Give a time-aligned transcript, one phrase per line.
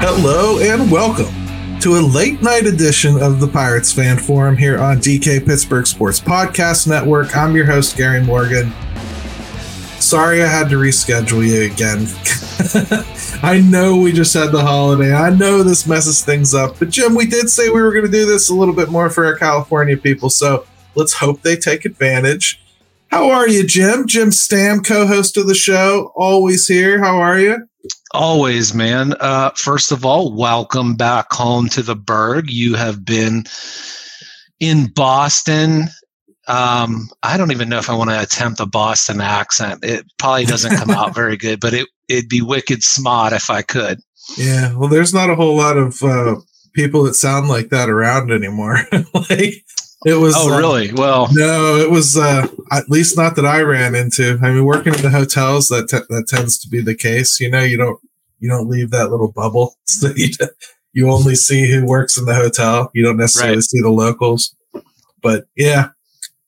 [0.00, 1.32] Hello and welcome
[1.78, 6.18] to a late night edition of the Pirates Fan Forum here on DK Pittsburgh Sports
[6.18, 7.36] Podcast Network.
[7.36, 8.72] I'm your host, Gary Morgan.
[10.00, 12.08] Sorry I had to reschedule you again.
[13.44, 15.14] I know we just had the holiday.
[15.14, 18.10] I know this messes things up, but Jim, we did say we were going to
[18.10, 20.66] do this a little bit more for our California people, so
[20.96, 22.63] let's hope they take advantage.
[23.14, 24.08] How are you, Jim?
[24.08, 26.98] Jim Stamm, co host of the show, always here.
[26.98, 27.58] How are you?
[28.12, 29.14] Always, man.
[29.20, 32.50] Uh, first of all, welcome back home to the Burgh.
[32.50, 33.44] You have been
[34.58, 35.84] in Boston.
[36.48, 39.84] Um, I don't even know if I want to attempt a Boston accent.
[39.84, 43.62] It probably doesn't come out very good, but it it'd be wicked smart if I
[43.62, 44.00] could.
[44.36, 46.34] Yeah, well, there's not a whole lot of uh,
[46.72, 48.78] people that sound like that around anymore.
[49.30, 49.64] like
[50.06, 50.34] it was.
[50.36, 50.92] Oh, uh, really?
[50.92, 54.38] Well, no, it was uh, at least not that I ran into.
[54.42, 57.38] I mean, working in the hotels, that te- that tends to be the case.
[57.40, 57.98] You know, you don't
[58.40, 60.28] you don't leave that little bubble, so you
[60.92, 62.90] you only see who works in the hotel.
[62.94, 63.62] You don't necessarily Right.
[63.64, 64.54] see the locals.
[65.22, 65.88] But yeah,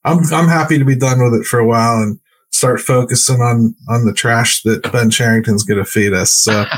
[0.03, 2.19] I'm I'm happy to be done with it for a while and
[2.51, 6.31] start focusing on on the trash that Ben Cherington's going to feed us.
[6.33, 6.65] So.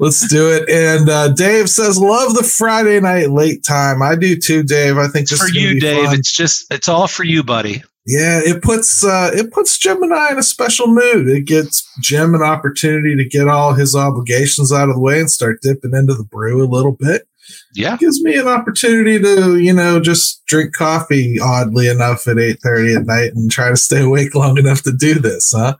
[0.00, 0.68] Let's do it.
[0.70, 4.96] And uh, Dave says, "Love the Friday night late time." I do too, Dave.
[4.96, 6.06] I think this for you, Dave.
[6.06, 6.14] fun.
[6.14, 7.82] It's just it's all for you, buddy.
[8.06, 11.28] Yeah, it puts uh, it puts Jim and I in a special mood.
[11.28, 15.30] It gets Jim an opportunity to get all his obligations out of the way and
[15.30, 17.28] start dipping into the brew a little bit.
[17.74, 17.94] Yeah.
[17.94, 22.60] It gives me an opportunity to, you know, just drink coffee oddly enough at eight
[22.62, 25.76] thirty at night and try to stay awake long enough to do this, huh?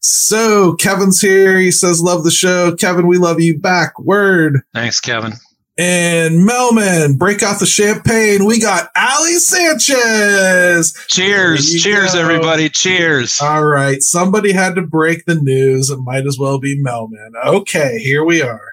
[0.00, 1.58] So Kevin's here.
[1.58, 3.06] He says, "Love the show, Kevin.
[3.06, 4.62] We love you back." Word.
[4.74, 5.34] Thanks, Kevin.
[5.78, 8.44] And Melman, break out the champagne.
[8.44, 10.92] We got Ali Sanchez.
[11.06, 11.80] Cheers.
[11.80, 12.20] Cheers, go.
[12.20, 12.68] everybody.
[12.68, 13.40] Cheers.
[13.40, 14.02] All right.
[14.02, 15.88] Somebody had to break the news.
[15.88, 17.30] It might as well be Melman.
[17.46, 18.72] Okay, here we are.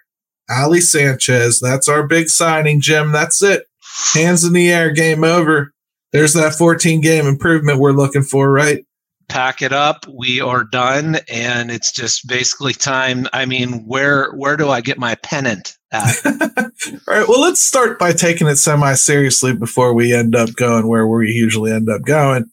[0.49, 1.59] Ali Sanchez.
[1.59, 3.11] That's our big signing, Jim.
[3.11, 3.67] That's it.
[4.15, 4.91] Hands in the air.
[4.91, 5.73] Game over.
[6.11, 8.83] There's that 14 game improvement we're looking for, right?
[9.27, 10.05] Pack it up.
[10.07, 13.27] We are done, and it's just basically time.
[13.33, 16.15] I mean, where where do I get my pennant at?
[16.25, 17.27] All right.
[17.27, 21.29] Well, let's start by taking it semi seriously before we end up going where we
[21.29, 22.45] usually end up going.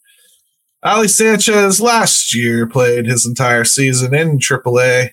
[0.83, 5.11] Ali Sanchez last year played his entire season in AAA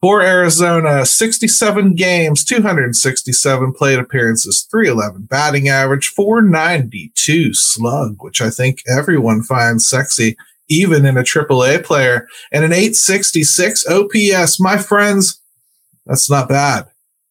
[0.00, 8.82] for Arizona 67 games, 267 plate appearances, 311 batting average, 492 slug, which I think
[8.88, 10.36] everyone finds sexy,
[10.70, 14.58] even in a AAA player, and an 866 OPS.
[14.58, 15.40] My friends,
[16.06, 16.86] that's not bad.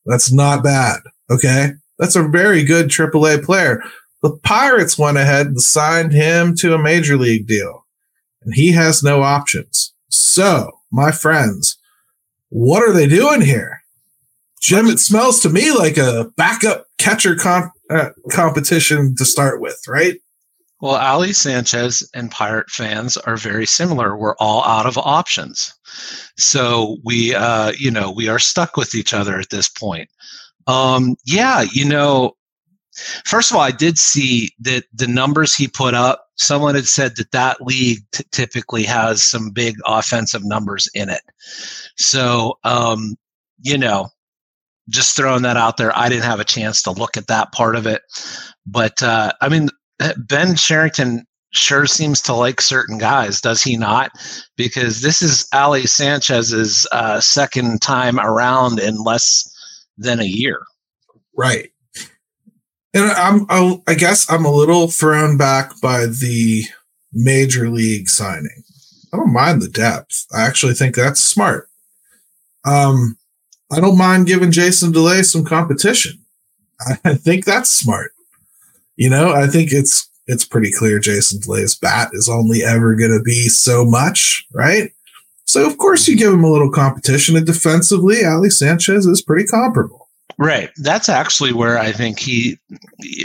[0.05, 0.99] That's not bad.
[1.31, 1.71] Okay.
[1.97, 3.81] That's a very good AAA player.
[4.21, 7.85] The Pirates went ahead and signed him to a major league deal,
[8.41, 9.93] and he has no options.
[10.09, 11.77] So, my friends,
[12.49, 13.81] what are they doing here?
[14.59, 19.81] Jim, it smells to me like a backup catcher comp- uh, competition to start with,
[19.87, 20.19] right?
[20.81, 24.15] Well, Ali Sanchez and Pirate fans are very similar.
[24.15, 25.73] We're all out of options.
[26.37, 30.09] So we, uh, you know, we are stuck with each other at this point.
[30.67, 32.37] Um, yeah, you know,
[33.25, 37.17] first of all, I did see that the numbers he put up, someone had said
[37.17, 41.21] that that league t- typically has some big offensive numbers in it.
[41.97, 43.17] So, um,
[43.61, 44.07] you know,
[44.87, 45.95] just throwing that out there.
[45.97, 48.01] I didn't have a chance to look at that part of it.
[48.65, 49.69] But, uh, I mean,
[50.27, 54.11] Ben Cherington sure seems to like certain guys, does he not?
[54.55, 59.49] Because this is Ali Sanchez's uh, second time around in less
[59.97, 60.61] than a year.
[61.35, 61.71] Right.
[62.93, 66.63] And I'm, I, I guess I'm a little thrown back by the
[67.13, 68.63] major league signing.
[69.13, 70.25] I don't mind the depth.
[70.33, 71.67] I actually think that's smart.
[72.65, 73.17] Um,
[73.71, 76.19] I don't mind giving Jason Delay some competition.
[77.03, 78.13] I think that's smart.
[78.99, 83.17] You know, I think it's it's pretty clear Jason Delay's bat is only ever going
[83.17, 84.91] to be so much, right?
[85.45, 89.47] So of course you give him a little competition, and defensively, Ali Sanchez is pretty
[89.47, 90.09] comparable.
[90.37, 90.69] Right.
[90.77, 92.57] That's actually where I think he,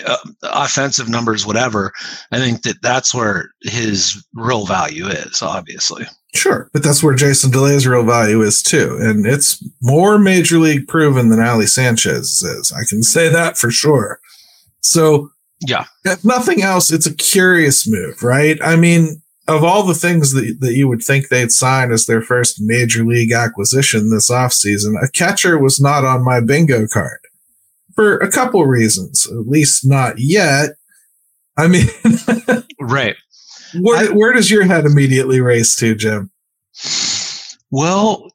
[0.07, 1.93] uh, offensive numbers, whatever.
[2.31, 5.43] I think that that's where his real value is.
[5.43, 6.07] Obviously.
[6.37, 10.87] Sure, but that's where Jason Delay's real value is too, and it's more major league
[10.87, 12.73] proven than Ali Sanchez is.
[12.73, 14.21] I can say that for sure.
[14.81, 15.31] So,
[15.67, 15.85] Yeah.
[16.05, 18.59] if nothing else, it's a curious move, right?
[18.63, 22.23] I mean, of all the things that, that you would think they'd sign as their
[22.23, 27.19] first major league acquisition this offseason, a catcher was not on my bingo card
[27.95, 30.71] for a couple reasons, at least not yet.
[31.57, 31.87] I mean,
[32.81, 33.17] Right.
[33.81, 36.31] where, where does your head immediately race to, Jim?
[37.71, 38.31] Well,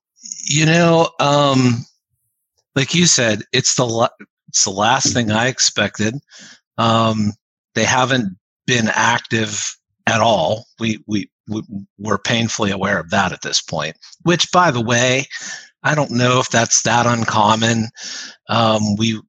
[0.46, 1.86] you know, um,
[2.76, 4.10] like you said, it's the la-
[4.48, 6.16] it's the last thing I expected.
[6.80, 7.34] Um,
[7.76, 8.36] they haven't
[8.66, 9.78] been active
[10.08, 10.66] at all.
[10.80, 11.30] We we
[11.98, 13.96] we're painfully aware of that at this point.
[14.24, 15.26] Which, by the way,
[15.84, 17.88] I don't know if that's that uncommon.
[18.50, 19.20] Um, we,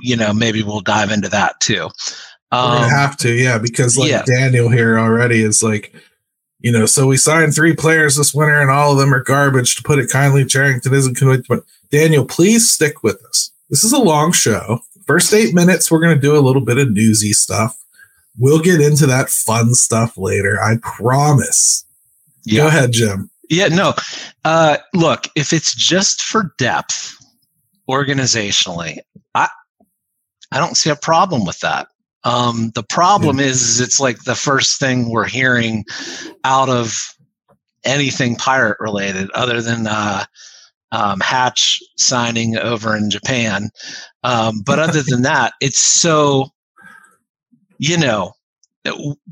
[0.00, 1.88] you know, maybe we'll dive into that too.
[2.52, 4.22] Um, We're have to, yeah, because like yeah.
[4.24, 5.92] Daniel here already is like,
[6.60, 9.76] you know, so we signed three players this winter, and all of them are garbage.
[9.76, 11.48] To put it kindly, Cherington isn't convinced.
[11.48, 13.50] But Daniel, please stick with us.
[13.68, 14.80] This is a long show.
[15.06, 17.78] First eight minutes, we're gonna do a little bit of newsy stuff.
[18.38, 20.60] We'll get into that fun stuff later.
[20.62, 21.84] I promise.
[22.44, 22.62] Yeah.
[22.62, 23.30] Go ahead, Jim.
[23.48, 23.94] Yeah, no.
[24.44, 27.16] Uh, look, if it's just for depth
[27.88, 28.98] organizationally,
[29.34, 29.48] I
[30.52, 31.88] I don't see a problem with that.
[32.24, 33.46] Um, the problem yeah.
[33.46, 35.84] is, is it's like the first thing we're hearing
[36.42, 37.14] out of
[37.84, 40.24] anything pirate related, other than uh,
[40.90, 43.70] um, Hatch signing over in Japan.
[44.26, 46.50] Um, but other than that, it's so
[47.78, 48.32] you know,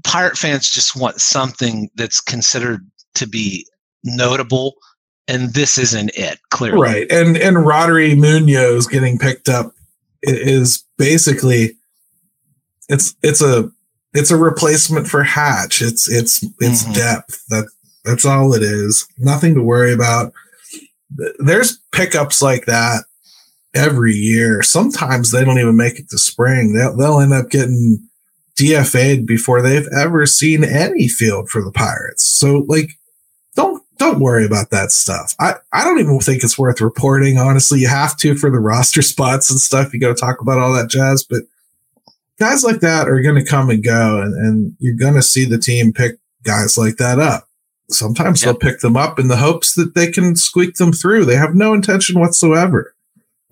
[0.05, 3.67] pirate fans just want something that's considered to be
[4.05, 4.75] notable
[5.27, 6.81] and this isn't it clearly.
[6.81, 9.73] Right and and Roddery Munoz getting picked up
[10.23, 11.77] is basically
[12.89, 13.71] it's it's a
[14.13, 15.83] it's a replacement for hatch.
[15.83, 16.93] It's it's it's mm-hmm.
[16.93, 17.43] depth.
[17.49, 17.69] That
[18.05, 19.09] that's all it is.
[19.19, 20.33] Nothing to worry about.
[21.39, 23.05] There's pickups like that
[23.75, 27.99] every year sometimes they don't even make it to spring they'll, they'll end up getting
[28.57, 32.25] DFA'd before they've ever seen any field for the Pirates.
[32.25, 32.91] So like
[33.57, 35.35] don't don't worry about that stuff.
[35.39, 37.81] I, I don't even think it's worth reporting, honestly.
[37.81, 39.93] You have to for the roster spots and stuff.
[39.93, 41.43] You gotta talk about all that jazz, but
[42.39, 45.93] guys like that are gonna come and go and, and you're gonna see the team
[45.93, 47.49] pick guys like that up.
[47.91, 48.59] Sometimes yep.
[48.59, 51.25] they'll pick them up in the hopes that they can squeak them through.
[51.25, 52.94] They have no intention whatsoever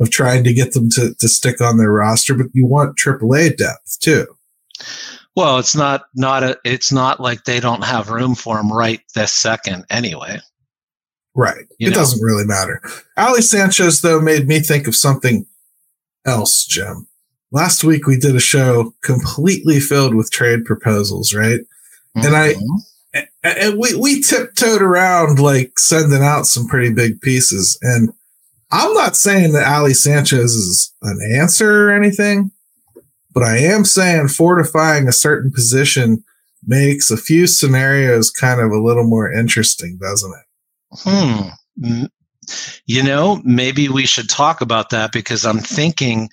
[0.02, 3.56] of trying to get them to, to stick on their roster, but you want AAA
[3.56, 4.26] depth too.
[5.34, 9.00] Well, it's not not a it's not like they don't have room for him right
[9.14, 10.38] this second anyway.
[11.34, 11.64] Right.
[11.78, 11.96] You it know?
[11.96, 12.82] doesn't really matter.
[13.16, 15.46] Ali Sanchez though made me think of something
[16.26, 17.06] else, Jim.
[17.50, 21.60] Last week we did a show completely filled with trade proposals, right?
[22.16, 22.26] Mm-hmm.
[22.26, 23.24] And I mm-hmm.
[23.42, 28.12] and we we tiptoed around like sending out some pretty big pieces and
[28.72, 32.50] I'm not saying that Ali Sanchez is an answer or anything,
[33.32, 36.24] but I am saying fortifying a certain position
[36.66, 40.98] makes a few scenarios kind of a little more interesting, doesn't it?
[41.00, 42.04] Hmm.
[42.86, 46.28] You know, maybe we should talk about that because I'm thinking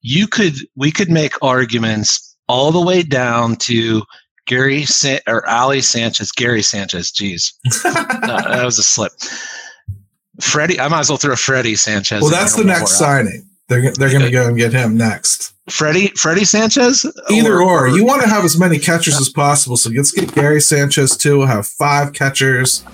[0.00, 4.02] you could we could make arguments all the way down to
[4.46, 7.12] Gary San- or Ali Sanchez, Gary Sanchez.
[7.12, 7.52] Geez,
[7.84, 9.12] no, that was a slip.
[10.40, 12.22] Freddie, I might as well throw Freddie Sanchez.
[12.22, 13.46] Well, that's the next signing.
[13.68, 15.54] They're they're going to go and get him next.
[15.68, 17.06] Freddie Freddie Sanchez.
[17.30, 19.76] Either or, or, you want to have as many catchers as possible.
[19.76, 21.38] So let's get Gary Sanchez too.
[21.38, 22.84] We'll have five catchers.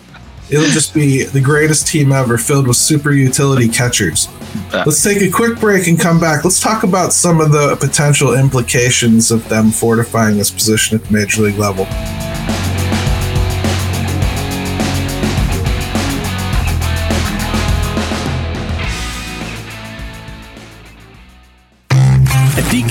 [0.48, 4.28] It'll just be the greatest team ever, filled with super utility catchers.
[4.72, 6.44] Let's take a quick break and come back.
[6.44, 11.12] Let's talk about some of the potential implications of them fortifying this position at the
[11.12, 11.84] major league level.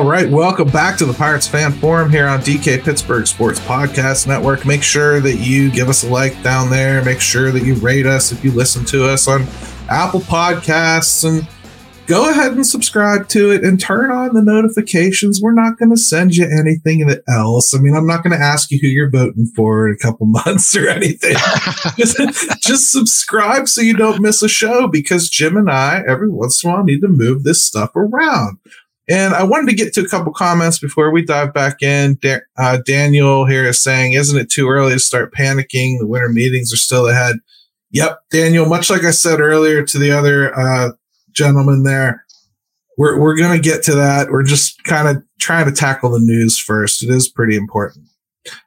[0.00, 4.26] All right, welcome back to the Pirates Fan Forum here on DK Pittsburgh Sports Podcast
[4.26, 4.64] Network.
[4.64, 7.04] Make sure that you give us a like down there.
[7.04, 9.42] Make sure that you rate us if you listen to us on
[9.90, 11.46] Apple Podcasts and
[12.06, 15.42] go ahead and subscribe to it and turn on the notifications.
[15.42, 17.74] We're not going to send you anything else.
[17.74, 20.24] I mean, I'm not going to ask you who you're voting for in a couple
[20.46, 21.36] months or anything.
[21.98, 26.64] just, just subscribe so you don't miss a show because Jim and I, every once
[26.64, 28.58] in a while, need to move this stuff around.
[29.10, 32.14] And I wanted to get to a couple comments before we dive back in.
[32.22, 35.98] Da- uh, Daniel here is saying, Isn't it too early to start panicking?
[35.98, 37.36] The winter meetings are still ahead.
[37.90, 40.92] Yep, Daniel, much like I said earlier to the other uh,
[41.32, 42.24] gentleman there.
[42.96, 44.30] We're we're gonna get to that.
[44.30, 47.02] We're just kind of trying to tackle the news first.
[47.02, 48.06] It is pretty important.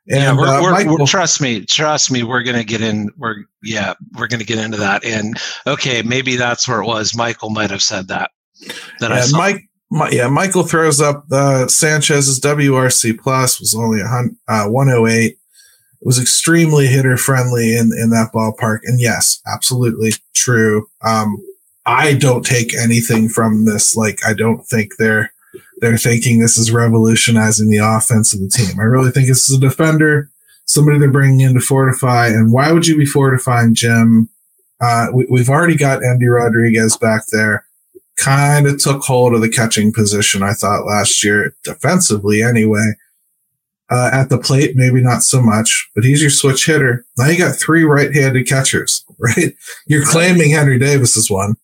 [0.10, 3.10] And, yeah, we're, uh, we're, Michael, we're, trust me, trust me, we're gonna get in.
[3.18, 5.06] We're yeah, we're gonna get into that.
[5.06, 7.16] And okay, maybe that's where it was.
[7.16, 8.32] Michael might have said that.
[9.00, 9.38] That yeah, I saw.
[9.38, 9.70] Mike.
[9.94, 14.06] My, yeah, Michael throws up uh, Sanchez's WRC plus was only a
[14.52, 15.26] uh, 108.
[15.26, 15.38] It
[16.02, 20.88] was extremely hitter friendly in in that ballpark, and yes, absolutely true.
[21.04, 21.38] Um,
[21.86, 23.96] I don't take anything from this.
[23.96, 25.32] Like, I don't think they're
[25.78, 28.80] they're thinking this is revolutionizing the offense of the team.
[28.80, 30.32] I really think this is a defender,
[30.66, 32.30] somebody they're bringing in to fortify.
[32.30, 34.28] And why would you be fortifying Jim?
[34.82, 37.68] Uh, we, have already got Endy Rodriguez back there.
[38.18, 42.94] Kind of took hold of the catching position, I thought, last year, defensively anyway.
[43.90, 47.06] Uh, at the plate, maybe not so much, but he's your switch hitter.
[47.18, 49.54] Now you got three right handed catchers, right?
[49.88, 51.56] You're claiming Henry Davis is one,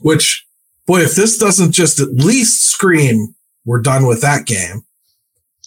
[0.00, 0.44] which
[0.86, 3.34] boy, if this doesn't just at least scream,
[3.64, 4.84] we're done with that game.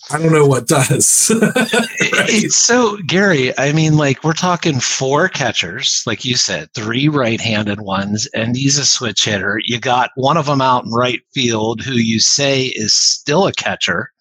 [0.09, 1.31] I don't know what does.
[2.13, 2.49] right?
[2.49, 8.27] So, Gary, I mean, like we're talking four catchers, like you said, three right-handed ones,
[8.33, 9.59] and he's a switch hitter.
[9.65, 13.53] You got one of them out in right field, who you say is still a
[13.53, 14.11] catcher.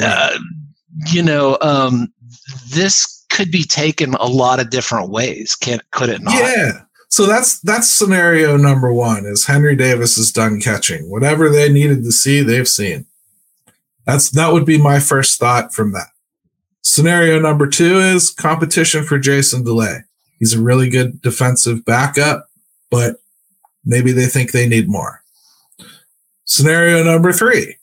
[0.00, 0.38] Uh,
[1.10, 2.12] you know, um,
[2.70, 5.54] this could be taken a lot of different ways.
[5.54, 6.34] Can could it not?
[6.34, 11.10] Yeah, so that's that's scenario number one is Henry Davis is done catching.
[11.10, 13.06] Whatever they needed to see, they've seen.
[14.06, 16.08] That's that would be my first thought from that.
[16.82, 20.00] Scenario number two is competition for Jason Delay.
[20.38, 22.48] He's a really good defensive backup,
[22.90, 23.16] but
[23.84, 25.22] maybe they think they need more.
[26.44, 27.76] Scenario number three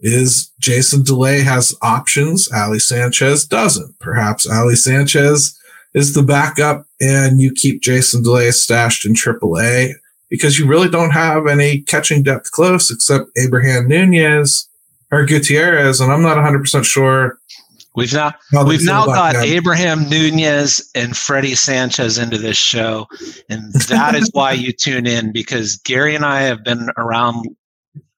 [0.00, 2.50] is Jason Delay has options.
[2.52, 3.98] Ali Sanchez doesn't.
[3.98, 5.58] Perhaps Ali Sanchez
[5.94, 9.92] is the backup and you keep Jason Delay stashed in AAA
[10.28, 14.68] because you really don't have any catching depth close except Abraham Nunez
[15.12, 16.00] or Gutierrez.
[16.00, 17.38] And I'm not 100% sure.
[17.94, 18.32] We've now
[18.66, 19.42] we've now got him.
[19.42, 23.06] Abraham Nunez and Freddie Sanchez into this show,
[23.50, 27.44] and that is why you tune in because Gary and I have been around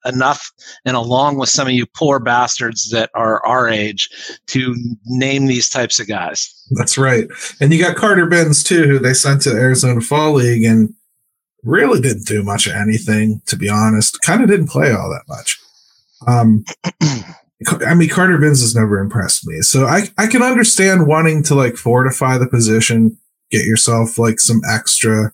[0.04, 0.52] enough
[0.84, 4.08] and along with some of you poor bastards that are our age
[4.46, 6.54] to name these types of guys.
[6.72, 7.26] That's right.
[7.60, 10.94] And you got Carter Bins too, who they sent to Arizona Fall League and
[11.64, 14.20] really didn't do much of anything, to be honest.
[14.22, 15.58] Kind of didn't play all that much.
[16.26, 16.64] Um,
[17.86, 19.60] I mean, Carter Bins has never impressed me.
[19.60, 23.16] So I, I can understand wanting to like fortify the position,
[23.50, 25.32] get yourself like some extra,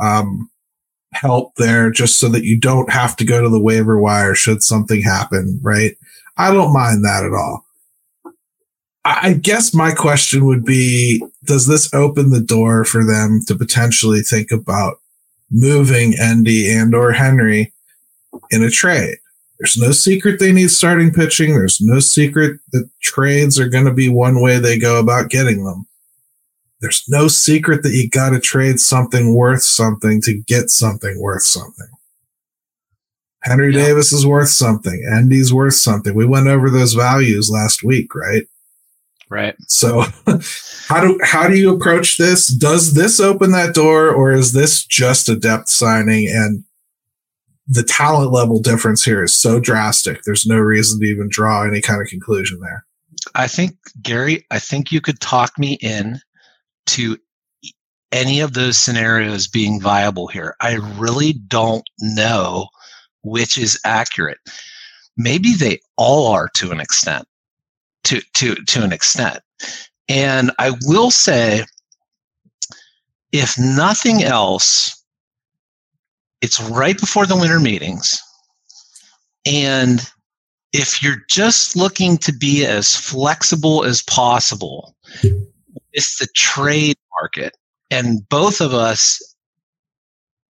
[0.00, 0.50] um,
[1.12, 4.62] help there just so that you don't have to go to the waiver wire should
[4.62, 5.96] something happen, right?
[6.36, 7.64] I don't mind that at all.
[9.04, 14.20] I guess my question would be Does this open the door for them to potentially
[14.20, 14.96] think about
[15.50, 17.72] moving Endy and or Henry
[18.50, 19.16] in a trade?
[19.58, 21.54] There's no secret they need starting pitching.
[21.54, 25.64] There's no secret that trades are going to be one way they go about getting
[25.64, 25.86] them.
[26.80, 31.42] There's no secret that you got to trade something worth something to get something worth
[31.42, 31.88] something.
[33.42, 33.86] Henry yeah.
[33.86, 35.06] Davis is worth something.
[35.10, 36.14] Endy's worth something.
[36.14, 38.46] We went over those values last week, right?
[39.28, 39.56] Right.
[39.68, 40.02] So
[40.88, 42.46] how do how do you approach this?
[42.46, 46.64] Does this open that door or is this just a depth signing and
[47.68, 51.80] the talent level difference here is so drastic there's no reason to even draw any
[51.80, 52.84] kind of conclusion there.
[53.34, 56.20] I think Gary, I think you could talk me in
[56.86, 57.18] to
[58.12, 60.54] any of those scenarios being viable here.
[60.60, 62.68] I really don't know
[63.22, 64.38] which is accurate.
[65.16, 67.26] Maybe they all are to an extent.
[68.04, 69.40] To to to an extent.
[70.08, 71.64] And I will say
[73.32, 74.95] if nothing else,
[76.46, 78.18] it's right before the winter meetings.
[79.44, 80.00] And
[80.72, 84.96] if you're just looking to be as flexible as possible
[85.96, 87.56] it's the trade market.
[87.90, 89.20] And both of us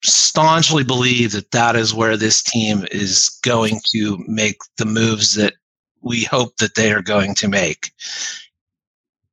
[0.05, 5.55] staunchly believe that that is where this team is going to make the moves that
[6.03, 7.93] we hope that they are going to make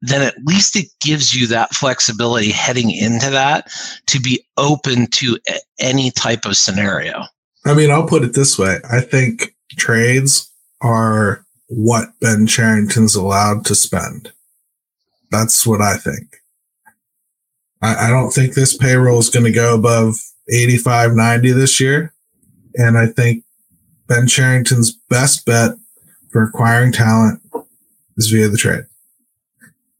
[0.05, 3.71] then at least it gives you that flexibility heading into that
[4.07, 5.37] to be open to
[5.79, 7.23] any type of scenario.
[7.65, 8.79] I mean, I'll put it this way.
[8.91, 14.33] I think trades are what Ben Cherington's allowed to spend.
[15.31, 16.35] That's what I think.
[17.81, 20.15] I, I don't think this payroll is going to go above
[20.49, 22.13] 85, 90 this year.
[22.75, 23.45] And I think
[24.07, 25.75] Ben Cherington's best bet
[26.29, 27.41] for acquiring talent
[28.17, 28.83] is via the trade.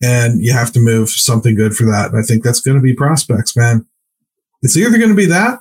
[0.03, 2.11] And you have to move something good for that.
[2.11, 3.85] And I think that's going to be prospects, man.
[4.61, 5.59] It's either going to be that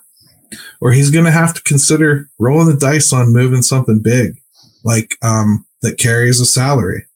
[0.80, 4.34] or he's going to have to consider rolling the dice on moving something big,
[4.84, 7.06] like um, that carries a salary.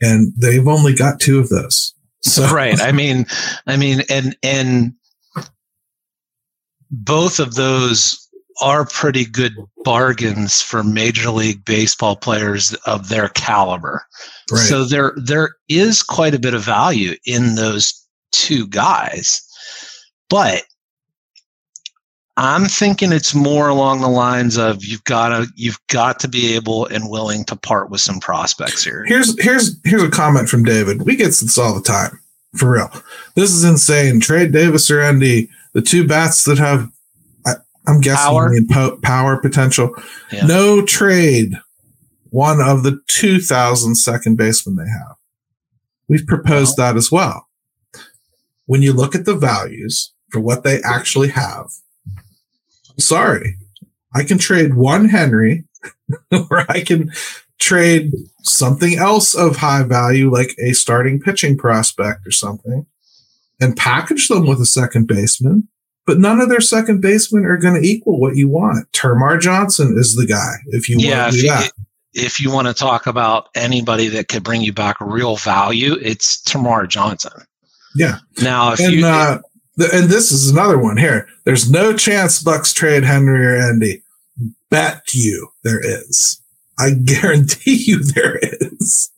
[0.00, 1.94] And they've only got two of those.
[2.22, 2.80] So right.
[2.80, 3.26] I mean,
[3.66, 4.94] I mean, and and
[6.90, 8.23] both of those
[8.60, 14.06] are pretty good bargains for major league baseball players of their caliber.
[14.50, 14.58] Right.
[14.58, 17.92] So there there is quite a bit of value in those
[18.32, 19.40] two guys.
[20.28, 20.64] But
[22.36, 26.54] I'm thinking it's more along the lines of you've got to you've got to be
[26.54, 29.04] able and willing to part with some prospects here.
[29.06, 31.02] Here's here's here's a comment from David.
[31.02, 32.18] We get this all the time,
[32.56, 32.90] for real.
[33.36, 34.18] This is insane.
[34.18, 36.90] Trade Davis or Endy, the two bats that have,
[37.86, 39.94] I, am guessing, power, po- power potential.
[40.32, 40.46] Yeah.
[40.46, 41.58] No trade.
[42.30, 45.16] One of the 2,000 second basemen they have.
[46.08, 47.48] We've proposed that as well.
[48.66, 51.70] When you look at the values for what they actually have,
[52.98, 53.56] sorry,
[54.14, 55.64] I can trade one Henry
[56.32, 57.12] or I can
[57.58, 58.12] trade
[58.42, 62.86] something else of high value, like a starting pitching prospect or something,
[63.60, 65.68] and package them with a second baseman.
[66.06, 68.90] But none of their second basemen are going to equal what you want.
[68.92, 71.72] Termarr Johnson is the guy if you yeah, want to do that.
[72.12, 76.42] If you want to talk about anybody that could bring you back real value, it's
[76.42, 77.32] Termarr Johnson.
[77.94, 78.18] Yeah.
[78.42, 79.38] Now, if and, you uh,
[79.78, 81.28] and this is another one here.
[81.44, 84.02] There's no chance Bucs trade Henry or Endy.
[84.70, 86.40] Bet you there is.
[86.78, 89.10] I guarantee you there is.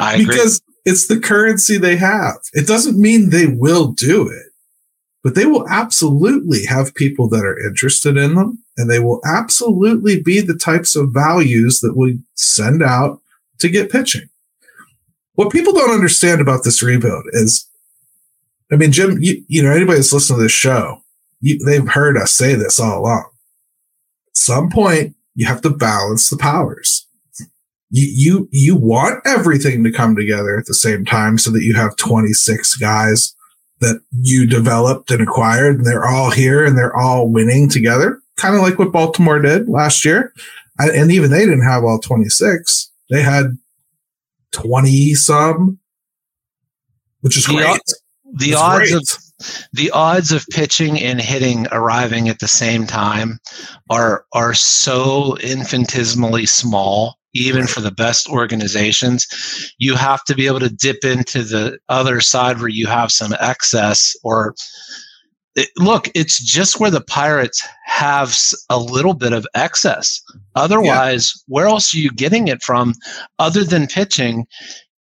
[0.00, 0.26] I agree.
[0.26, 2.36] because it's the currency they have.
[2.52, 4.49] It doesn't mean they will do it,
[5.22, 10.22] but they will absolutely have people that are interested in them and they will absolutely
[10.22, 13.20] be the types of values that we send out
[13.58, 14.28] to get pitching.
[15.34, 17.66] What people don't understand about this rebuild is
[18.72, 21.02] I mean, Jim, you, you know, anybody that's listening to this show,
[21.40, 23.28] you, they've heard us say this all along.
[24.28, 27.06] At some point, you have to balance the powers.
[27.90, 31.74] You, you, you want everything to come together at the same time so that you
[31.74, 33.34] have 26 guys
[33.80, 38.20] that you developed and acquired and they're all here and they're all winning together.
[38.36, 40.32] Kind of like what Baltimore did last year.
[40.78, 42.90] And even they didn't have all 26.
[43.10, 43.58] They had
[44.52, 45.78] 20 some,
[47.20, 47.80] which is great
[48.32, 48.94] the odds great.
[48.94, 49.08] of
[49.72, 53.38] the odds of pitching and hitting arriving at the same time
[53.88, 60.60] are are so infinitesimally small even for the best organizations you have to be able
[60.60, 64.54] to dip into the other side where you have some excess or
[65.56, 68.36] it, look it's just where the pirates have
[68.68, 70.20] a little bit of excess
[70.54, 71.54] otherwise yeah.
[71.54, 72.94] where else are you getting it from
[73.38, 74.46] other than pitching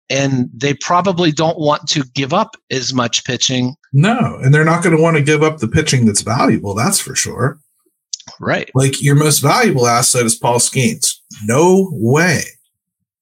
[0.10, 3.76] and they probably don't want to give up as much pitching.
[3.94, 6.74] No, and they're not going to want to give up the pitching that's valuable.
[6.74, 7.60] That's for sure.
[8.40, 8.70] Right.
[8.76, 11.19] Like your most valuable asset is Paul Skenes.
[11.44, 12.42] No way.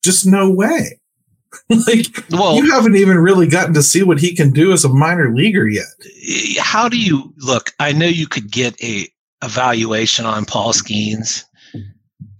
[0.03, 0.99] Just no way.
[1.69, 4.89] like well, you haven't even really gotten to see what he can do as a
[4.89, 5.85] minor leaguer yet.
[6.59, 7.71] How do you look?
[7.79, 9.07] I know you could get a
[9.43, 11.43] evaluation on Paul Skenes,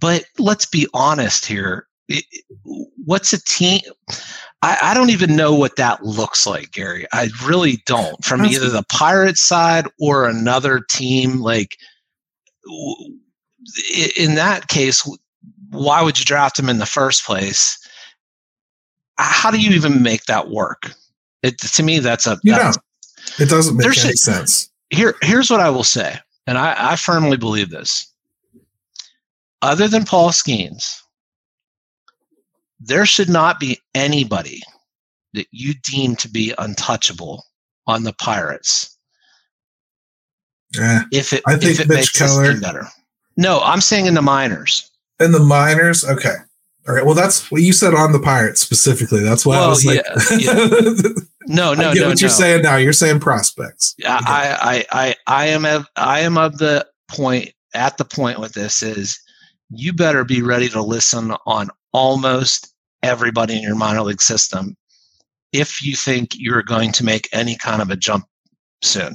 [0.00, 1.88] but let's be honest here
[3.04, 3.80] what's a team?
[4.62, 7.06] I, I, don't even know what that looks like, Gary.
[7.12, 8.22] I really don't.
[8.24, 11.76] From That's either the Pirates side or another team, like
[14.16, 15.08] in that case,
[15.78, 17.78] why would you draft him in the first place?
[19.18, 20.92] How do you even make that work?
[21.42, 22.56] It, to me, that's a yeah.
[22.56, 22.72] know,
[23.38, 24.70] it doesn't make any sense.
[24.90, 28.12] Here, here's what I will say, and I, I firmly believe this.
[29.62, 31.00] Other than Paul Skenes,
[32.80, 34.62] there should not be anybody
[35.34, 37.44] that you deem to be untouchable
[37.86, 38.96] on the Pirates.
[40.78, 42.86] Eh, if it, I think if it Mitch makes Keller, better.
[43.36, 44.87] No, I'm saying in the minors.
[45.20, 46.36] In the minors, okay.
[46.88, 47.04] All right.
[47.04, 49.22] Well, that's what you said on the Pirates specifically.
[49.22, 50.00] That's why well, I was like,
[50.38, 50.68] yeah, yeah.
[51.46, 52.08] no, no, I get no.
[52.08, 52.76] What you're saying now?
[52.76, 53.94] You're saying prospects.
[53.98, 58.38] Yeah, I, I, I, I am of, I am of the point at the point
[58.38, 59.20] with this is
[59.70, 64.76] you better be ready to listen on almost everybody in your minor league system
[65.52, 68.24] if you think you're going to make any kind of a jump
[68.82, 69.14] soon.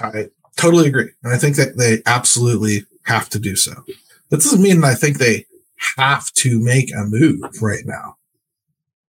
[0.00, 1.10] I totally agree.
[1.22, 3.72] And I think that they absolutely have to do so.
[4.30, 5.46] That doesn't mean I think they
[5.96, 8.16] have to make a move right now.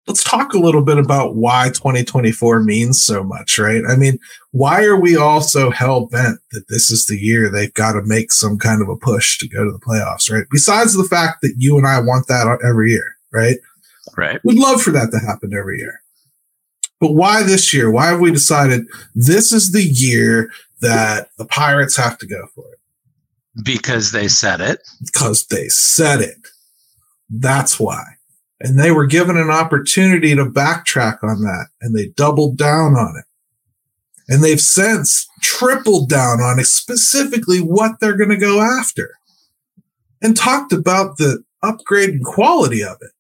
[0.07, 3.83] Let's talk a little bit about why 2024 means so much, right?
[3.87, 4.19] I mean,
[4.53, 8.03] why are we all so hell bent that this is the year they've got to
[8.03, 10.47] make some kind of a push to go to the playoffs, right?
[10.51, 13.59] Besides the fact that you and I want that every year, right?
[14.17, 14.41] Right.
[14.45, 16.01] We'd love for that to happen every year.
[17.01, 17.91] But why this year?
[17.91, 20.51] Why have we decided this is the year
[20.81, 22.78] that the Pirates have to go for it
[23.63, 24.81] because they said it.
[25.05, 26.37] Because they said it.
[27.31, 28.05] That's why.
[28.61, 33.15] And they were given an opportunity to backtrack on that and they doubled down on
[33.17, 33.25] it.
[34.29, 39.15] And they've since tripled down on it, specifically what they're going to go after
[40.21, 43.11] and talked about the upgrade and quality of it.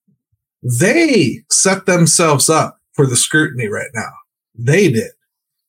[0.62, 4.10] They set themselves up for the scrutiny right now.
[4.54, 5.12] They did,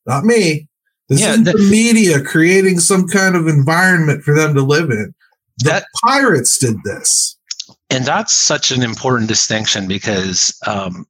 [0.06, 0.69] not me.
[1.10, 5.14] This yeah, is the media creating some kind of environment for them to live in.
[5.58, 7.38] The that, pirates did this.
[7.90, 11.06] And that's such an important distinction because, um,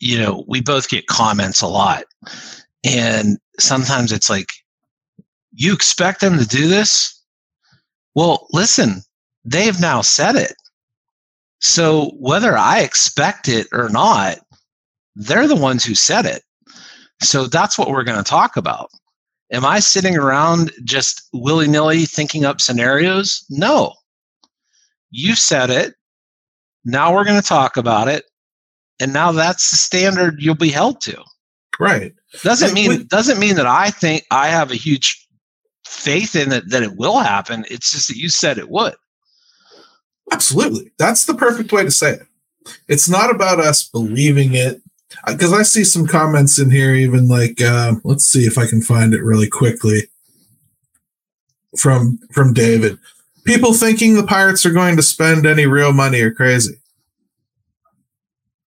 [0.00, 2.04] you know, we both get comments a lot.
[2.84, 4.48] And sometimes it's like,
[5.52, 7.22] you expect them to do this?
[8.16, 9.02] Well, listen,
[9.44, 10.56] they've now said it.
[11.60, 14.38] So whether I expect it or not,
[15.14, 16.42] they're the ones who said it.
[17.22, 18.90] So that's what we're going to talk about.
[19.52, 23.44] Am I sitting around just willy nilly thinking up scenarios?
[23.50, 23.94] No.
[25.10, 25.94] You said it.
[26.84, 28.24] Now we're going to talk about it.
[29.00, 31.22] And now that's the standard you'll be held to.
[31.78, 32.14] Right.
[32.42, 35.26] Doesn't mean doesn't mean that I think I have a huge
[35.86, 37.64] faith in it that it will happen.
[37.70, 38.94] It's just that you said it would.
[40.32, 40.92] Absolutely.
[40.98, 42.26] That's the perfect way to say it.
[42.88, 44.80] It's not about us believing it.
[45.26, 48.82] Because I see some comments in here, even like, uh, let's see if I can
[48.82, 50.08] find it really quickly
[51.76, 52.98] from from David.
[53.44, 56.80] People thinking the Pirates are going to spend any real money are crazy.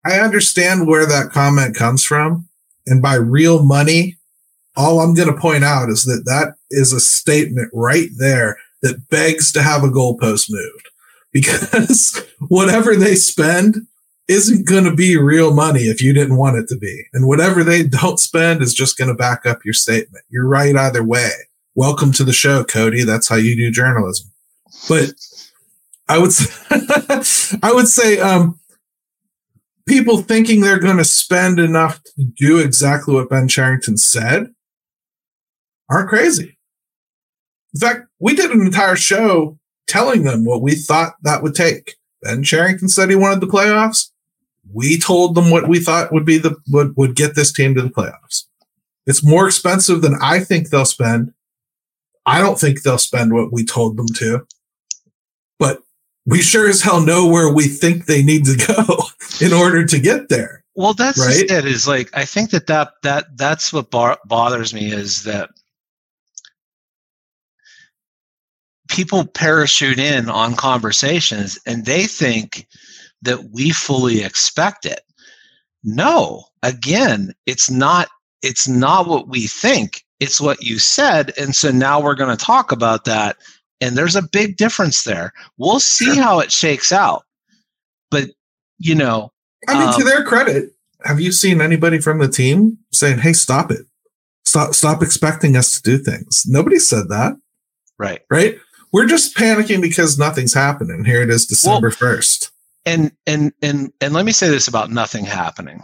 [0.06, 2.47] I understand where that comment comes from.
[2.86, 4.17] And by real money,
[4.78, 9.10] all I'm going to point out is that that is a statement right there that
[9.10, 10.89] begs to have a goalpost moved
[11.34, 13.88] because whatever they spend
[14.28, 17.06] isn't going to be real money if you didn't want it to be.
[17.13, 20.26] And whatever they don't spend is just going to back up your statement.
[20.30, 21.32] You're right either way.
[21.76, 23.04] Welcome to the show, Cody.
[23.04, 24.32] That's how you do journalism.
[24.90, 25.12] But
[26.10, 26.52] I would say,
[27.63, 28.60] I would say, um,
[29.88, 34.48] people thinking they're going to spend enough to do exactly what Ben Cherington said
[35.90, 36.58] aren't crazy.
[37.74, 41.96] In fact, we did an entire show telling them what we thought that would take.
[42.22, 44.10] Ben Cherington said he wanted the playoffs.
[44.73, 47.82] We told them what we thought would be the would, would get this team to
[47.82, 48.43] the playoffs.
[49.06, 51.34] It's more expensive than I think they'll spend.
[52.25, 54.45] I don't think they'll spend what we told them to.
[55.60, 55.80] But
[56.25, 59.03] we sure as hell know where we think they need to go
[59.45, 60.63] in order to get there.
[60.75, 61.49] Well, that's right.
[61.49, 61.65] it.
[61.65, 65.49] Is like I think that that that that's what bar- bothers me is that
[68.88, 72.67] people parachute in on conversations and they think
[73.21, 75.01] that we fully expect it.
[75.84, 78.10] No, again, it's not
[78.41, 80.03] it's not what we think.
[80.19, 83.38] It's what you said and so now we're going to talk about that
[83.82, 85.34] and there's a big difference there.
[85.58, 86.23] We'll see sure.
[86.23, 87.23] how it shakes out.
[88.10, 88.30] But
[88.80, 89.32] you know,
[89.67, 90.71] I mean um, to their credit,
[91.03, 93.86] have you seen anybody from the team saying, "Hey, stop it.
[94.45, 97.34] Stop stop expecting us to do things." Nobody said that.
[97.99, 98.21] Right.
[98.30, 98.58] Right?
[98.93, 101.03] We're just panicking because nothing's happening.
[101.06, 102.51] Here it is December well, 1st.
[102.88, 105.84] And and and and let me say this about nothing happening.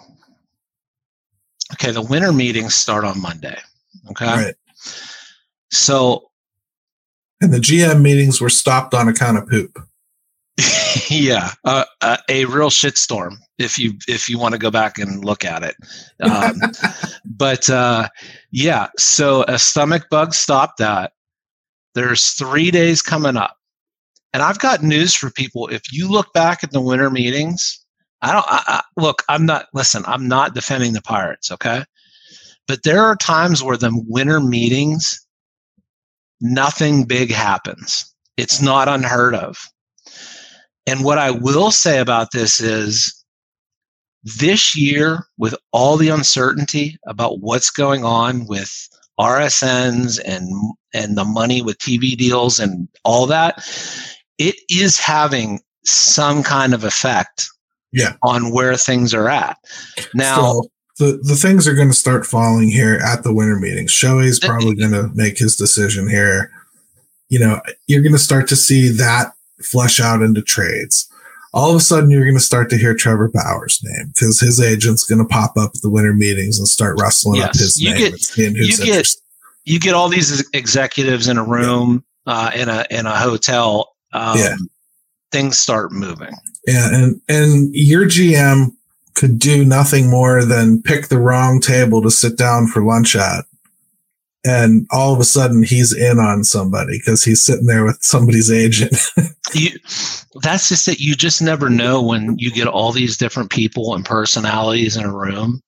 [1.73, 3.57] Okay, the winter meetings start on Monday.
[4.09, 4.25] Okay.
[4.25, 4.55] Right.
[5.71, 6.31] So
[7.41, 9.77] and the GM meetings were stopped on account of poop.
[11.09, 15.25] yeah, uh, uh, a real shitstorm if you if you want to go back and
[15.25, 15.75] look at it.
[16.21, 16.55] Um,
[17.25, 18.07] but uh,
[18.51, 21.13] yeah, so a stomach bug stopped that.
[21.95, 23.57] There's three days coming up.
[24.33, 25.67] And I've got news for people.
[25.67, 27.79] If you look back at the winter meetings,
[28.21, 31.83] I don't I, I, look, I'm not, listen, I'm not defending the Pirates, okay?
[32.67, 35.19] But there are times where the winter meetings,
[36.41, 38.11] nothing big happens.
[38.37, 39.57] It's not unheard of.
[40.87, 43.23] And what I will say about this is
[44.23, 48.71] this year, with all the uncertainty about what's going on with
[49.19, 50.49] RSNs and
[50.93, 53.67] and the money with TV deals and all that,
[54.37, 57.45] it is having some kind of effect
[57.91, 58.13] yeah.
[58.23, 59.57] on where things are at.
[60.13, 60.67] Now so
[60.99, 63.91] the, the things are going to start falling here at the winter meetings.
[63.91, 66.51] Shohei's probably going to make his decision here.
[67.29, 71.09] You know, you're going to start to see that flesh out into trades
[71.53, 74.59] all of a sudden you're going to start to hear Trevor Bauer's name because his
[74.59, 77.49] agent's going to pop up at the winter meetings and start rustling yes.
[77.49, 78.11] up his you name.
[78.11, 79.07] Get, you get
[79.65, 82.33] you get all these executives in a room yeah.
[82.33, 83.92] uh, in a in a hotel.
[84.13, 84.55] Um, yeah.
[85.31, 86.33] Things start moving.
[86.67, 88.71] Yeah, and and your GM
[89.15, 93.45] could do nothing more than pick the wrong table to sit down for lunch at
[94.45, 98.51] and all of a sudden he's in on somebody because he's sitting there with somebody's
[98.51, 98.95] agent.
[99.53, 99.69] you,
[100.41, 100.99] that's just it.
[100.99, 105.15] You just never know when you get all these different people and personalities in a
[105.15, 105.61] room.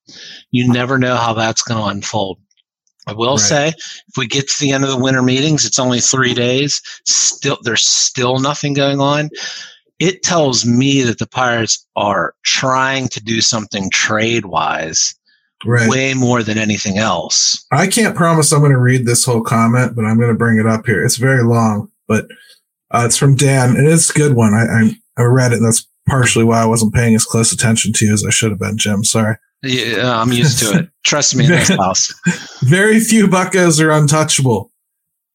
[0.52, 2.40] You never know how that's going to unfold.
[3.08, 3.40] I will right.
[3.40, 6.82] say, if we get to the end of the winter meetings, it's only three days.
[7.06, 9.30] Still, there's still nothing going on.
[10.00, 15.16] It tells me that the Pirates are trying to do something trade wise
[15.66, 15.90] right.
[15.90, 17.66] way more than anything else.
[17.72, 20.58] I can't promise I'm going to read this whole comment, but I'm going to bring
[20.58, 21.04] it up here.
[21.04, 22.26] It's very long, but
[22.92, 24.54] uh, it's from Dan, and it's a good one.
[24.54, 27.94] I, I, I read it, and that's partially why I wasn't paying as close attention
[27.94, 29.04] to you as I should have been, Jim.
[29.04, 29.38] Sorry.
[29.66, 30.90] Yeah, I'm used to it.
[31.04, 32.14] Trust me in this house.
[32.62, 34.72] Very few Buccos are untouchable,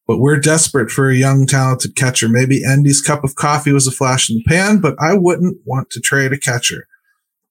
[0.07, 2.29] but we're desperate for a young, talented catcher.
[2.29, 5.91] Maybe Endy's cup of coffee was a flash in the pan, but I wouldn't want
[5.91, 6.87] to trade a catcher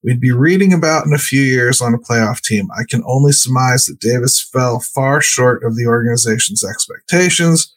[0.02, 2.68] we'd be reading about in a few years on a playoff team.
[2.76, 7.74] I can only surmise that Davis fell far short of the organization's expectations.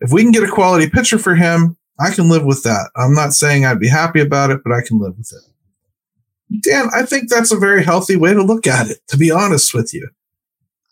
[0.00, 2.90] If we can get a quality pitcher for him, I can live with that.
[2.96, 5.49] I'm not saying I'd be happy about it, but I can live with it.
[6.62, 9.72] Dan, I think that's a very healthy way to look at it, to be honest
[9.72, 10.08] with you.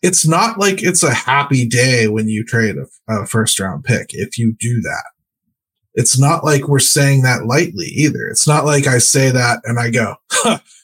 [0.01, 4.11] It's not like it's a happy day when you trade a, a first round pick
[4.13, 5.03] if you do that
[5.99, 8.27] it's not like we're saying that lightly either.
[8.27, 10.15] It's not like I say that and I go,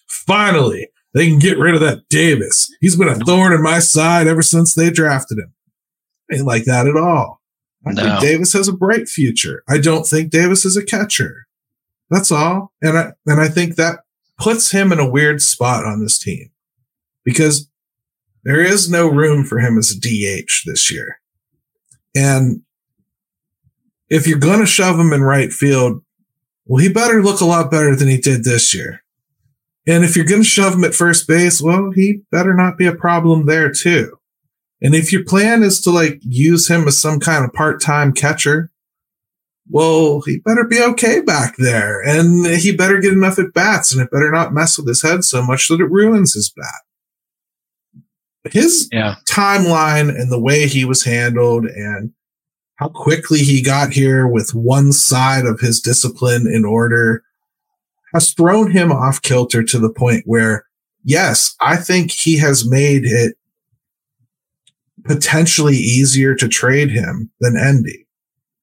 [0.07, 2.69] finally, they can get rid of that Davis.
[2.81, 5.53] He's been a thorn in my side ever since they drafted him.
[6.33, 7.41] Ain't like that at all.
[7.85, 8.03] I no.
[8.03, 9.63] think Davis has a bright future.
[9.69, 11.45] I don't think Davis is a catcher.
[12.09, 12.73] That's all.
[12.81, 13.99] And I, and I think that
[14.37, 16.49] puts him in a weird spot on this team
[17.23, 17.69] because
[18.43, 21.19] there is no room for him as a DH this year.
[22.15, 22.61] And
[24.09, 26.03] if you're going to shove him in right field,
[26.65, 29.01] well, he better look a lot better than he did this year.
[29.87, 32.87] And if you're going to shove him at first base, well, he better not be
[32.87, 34.17] a problem there too.
[34.81, 38.71] And if your plan is to like use him as some kind of part-time catcher,
[39.69, 44.01] well, he better be okay back there and he better get enough at bats and
[44.01, 48.51] it better not mess with his head so much that it ruins his bat.
[48.51, 49.15] His yeah.
[49.27, 52.13] timeline and the way he was handled and
[52.75, 57.23] how quickly he got here with one side of his discipline in order
[58.13, 60.65] has thrown him off kilter to the point where,
[61.03, 63.35] yes, I think he has made it
[65.05, 68.04] potentially easier to trade him than Endy.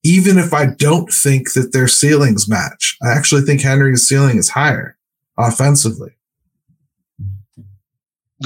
[0.05, 4.49] Even if I don't think that their ceilings match, I actually think Henry's ceiling is
[4.49, 4.97] higher
[5.39, 6.11] offensively.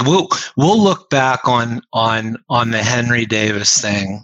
[0.03, 4.23] We'll we'll look back on on on the Henry Davis thing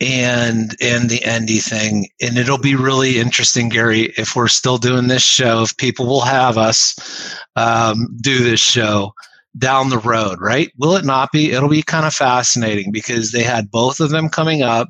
[0.00, 2.06] and and the Endy thing.
[2.20, 6.20] And it'll be really interesting, Gary, if we're still doing this show, if people will
[6.20, 9.12] have us um, do this show
[9.56, 10.70] down the road, right?
[10.78, 11.52] Will it not be?
[11.52, 14.88] It'll be kind of fascinating because they had both of them coming up.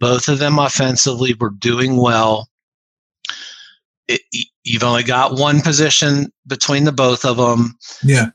[0.00, 2.48] Both of them offensively were doing well.
[4.06, 4.20] It,
[4.64, 7.76] you've only got one position between the both of them.
[8.02, 8.30] Yeah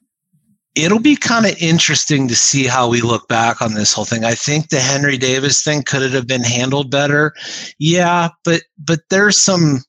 [0.76, 4.24] it'll be kind of interesting to see how we look back on this whole thing.
[4.24, 7.34] I think the Henry Davis thing could it have been handled better?
[7.80, 9.84] Yeah, but but there's some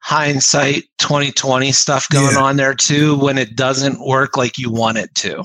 [0.00, 2.42] hindsight 2020 stuff going yeah.
[2.42, 5.44] on there too when it doesn't work like you want it to.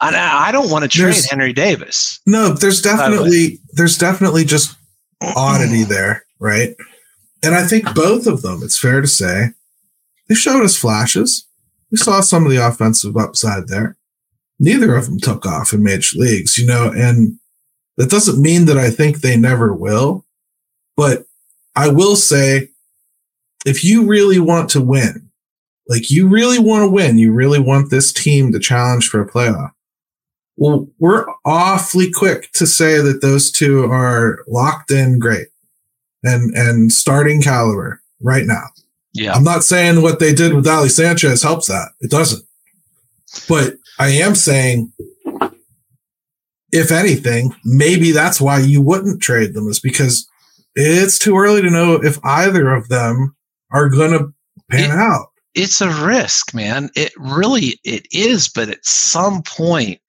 [0.00, 2.20] And I, don't want to trade there's, Henry Davis.
[2.26, 4.76] No, there's definitely there's definitely just
[5.20, 6.74] oddity there, right?
[7.42, 9.50] And I think both of them, it's fair to say,
[10.28, 11.48] they showed us flashes
[11.90, 13.96] we saw some of the offensive upside there.
[14.58, 17.38] Neither of them took off in major leagues, you know, and
[17.96, 20.24] that doesn't mean that I think they never will,
[20.96, 21.24] but
[21.74, 22.68] I will say
[23.64, 25.27] if you really want to win,
[25.88, 29.28] like you really want to win, you really want this team to challenge for a
[29.28, 29.70] playoff.
[30.56, 35.48] Well, we're awfully quick to say that those two are locked in great
[36.24, 38.64] and, and starting caliber right now.
[39.14, 39.32] Yeah.
[39.32, 41.92] I'm not saying what they did with Ali Sanchez helps that.
[42.00, 42.44] It doesn't.
[43.48, 44.92] But I am saying,
[46.72, 50.28] if anything, maybe that's why you wouldn't trade them is because
[50.74, 53.34] it's too early to know if either of them
[53.70, 54.32] are going to
[54.70, 55.28] pan it, out.
[55.58, 56.88] It's a risk, man.
[56.94, 60.00] It really it is, but at some point,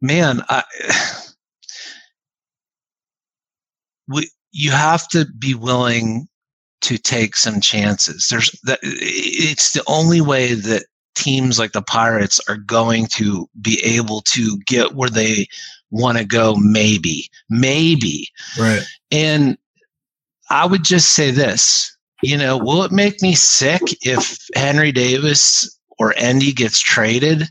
[0.00, 0.62] man, I,
[4.08, 6.28] we you have to be willing
[6.82, 8.28] to take some chances.
[8.30, 10.84] There's that it's the only way that
[11.16, 15.48] teams like the Pirates are going to be able to get where they
[15.90, 17.28] want to go maybe.
[17.50, 18.28] Maybe.
[18.56, 18.82] Right.
[19.10, 19.58] And
[20.50, 21.93] I would just say this,
[22.24, 27.44] you know, will it make me sick if Henry Davis or Endy gets traded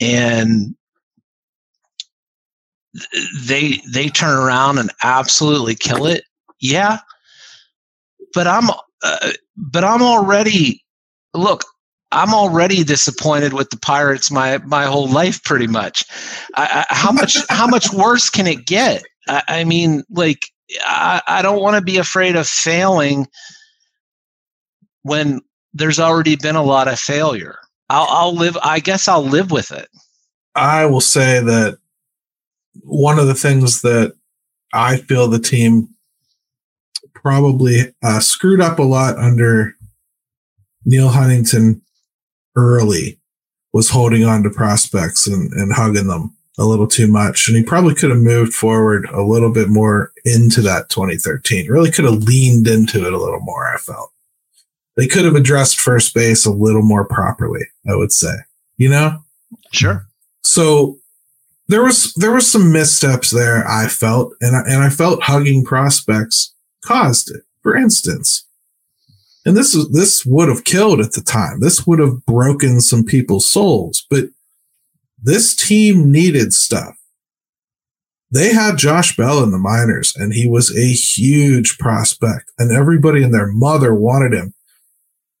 [0.00, 0.74] and
[3.46, 6.24] they they turn around and absolutely kill it.
[6.60, 6.98] Yeah,
[8.34, 8.70] but I'm
[9.02, 10.82] uh, but I'm already
[11.34, 11.64] look.
[12.14, 16.04] I'm already disappointed with the Pirates my my whole life, pretty much.
[16.56, 19.02] I, I, how much how much worse can it get?
[19.28, 20.46] I, I mean, like
[20.82, 23.26] I, I don't want to be afraid of failing
[25.02, 25.40] when
[25.74, 27.58] there's already been a lot of failure.
[27.88, 28.56] I'll, I'll live.
[28.62, 29.88] I guess I'll live with it.
[30.54, 31.78] I will say that
[32.82, 34.14] one of the things that
[34.72, 35.88] I feel the team
[37.14, 39.76] probably uh, screwed up a lot under
[40.84, 41.82] Neal Huntington
[42.56, 43.18] early
[43.72, 47.48] was holding on to prospects and, and hugging them a little too much.
[47.48, 51.70] And he probably could have moved forward a little bit more into that 2013.
[51.70, 54.11] Really could have leaned into it a little more, I felt.
[54.96, 58.34] They could have addressed first base a little more properly, I would say.
[58.76, 59.24] You know?
[59.72, 60.06] Sure.
[60.42, 60.98] So
[61.68, 65.64] there was there was some missteps there, I felt, and I, and I felt hugging
[65.64, 67.42] prospects caused it.
[67.62, 68.46] For instance,
[69.46, 71.60] and this is this would have killed at the time.
[71.60, 74.24] This would have broken some people's souls, but
[75.22, 76.96] this team needed stuff.
[78.30, 83.22] They had Josh Bell in the minors, and he was a huge prospect, and everybody
[83.22, 84.54] and their mother wanted him.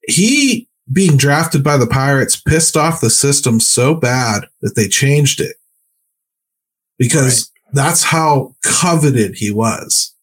[0.06, 5.40] He being drafted by the Pirates pissed off the system so bad that they changed
[5.40, 5.56] it
[6.98, 7.74] because right.
[7.74, 10.14] that's how coveted he was.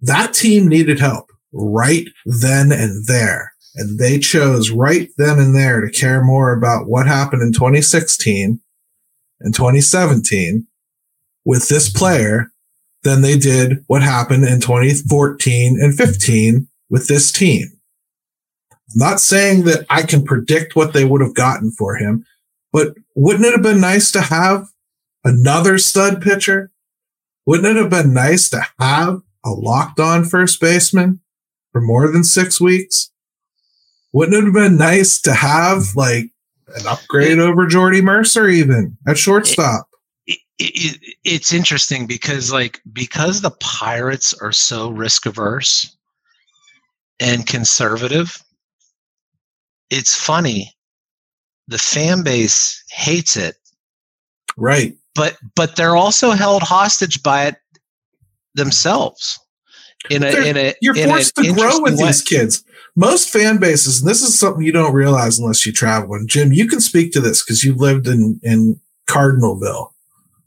[0.00, 3.52] That team needed help right then and there.
[3.74, 8.60] And they chose right then and there to care more about what happened in 2016
[9.40, 10.66] and 2017
[11.44, 12.50] with this player
[13.02, 17.75] than they did what happened in 2014 and 15 with this team.
[18.94, 22.24] Not saying that I can predict what they would have gotten for him,
[22.72, 24.68] but wouldn't it have been nice to have
[25.24, 26.70] another stud pitcher?
[27.46, 31.20] Wouldn't it have been nice to have a locked on first baseman
[31.72, 33.10] for more than six weeks?
[34.12, 35.98] Wouldn't it have been nice to have mm-hmm.
[35.98, 36.30] like
[36.76, 39.88] an upgrade over Jordy Mercer even at shortstop?
[40.26, 45.96] It, it, it's interesting because like because the Pirates are so risk averse
[47.20, 48.42] and conservative,
[49.90, 50.72] it's funny.
[51.68, 53.56] The fan base hates it.
[54.56, 54.96] Right.
[55.14, 57.56] But but they're also held hostage by it
[58.54, 59.38] themselves.
[60.10, 62.06] In a, in a you're in forced to grow with way.
[62.06, 62.62] these kids.
[62.94, 66.14] Most fan bases, and this is something you don't realize unless you travel.
[66.14, 69.90] And Jim, you can speak to this because you lived in in Cardinalville,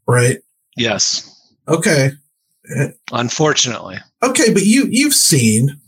[0.08, 0.38] right?
[0.78, 1.26] Yes.
[1.68, 2.12] Okay.
[2.76, 2.90] Eh.
[3.12, 3.98] Unfortunately.
[4.24, 5.79] Okay, but you you've seen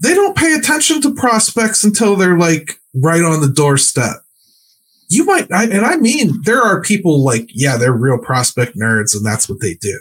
[0.00, 4.16] they don't pay attention to prospects until they're like right on the doorstep.
[5.08, 9.14] You might, I, and I mean, there are people like, yeah, they're real prospect nerds
[9.14, 9.98] and that's what they do.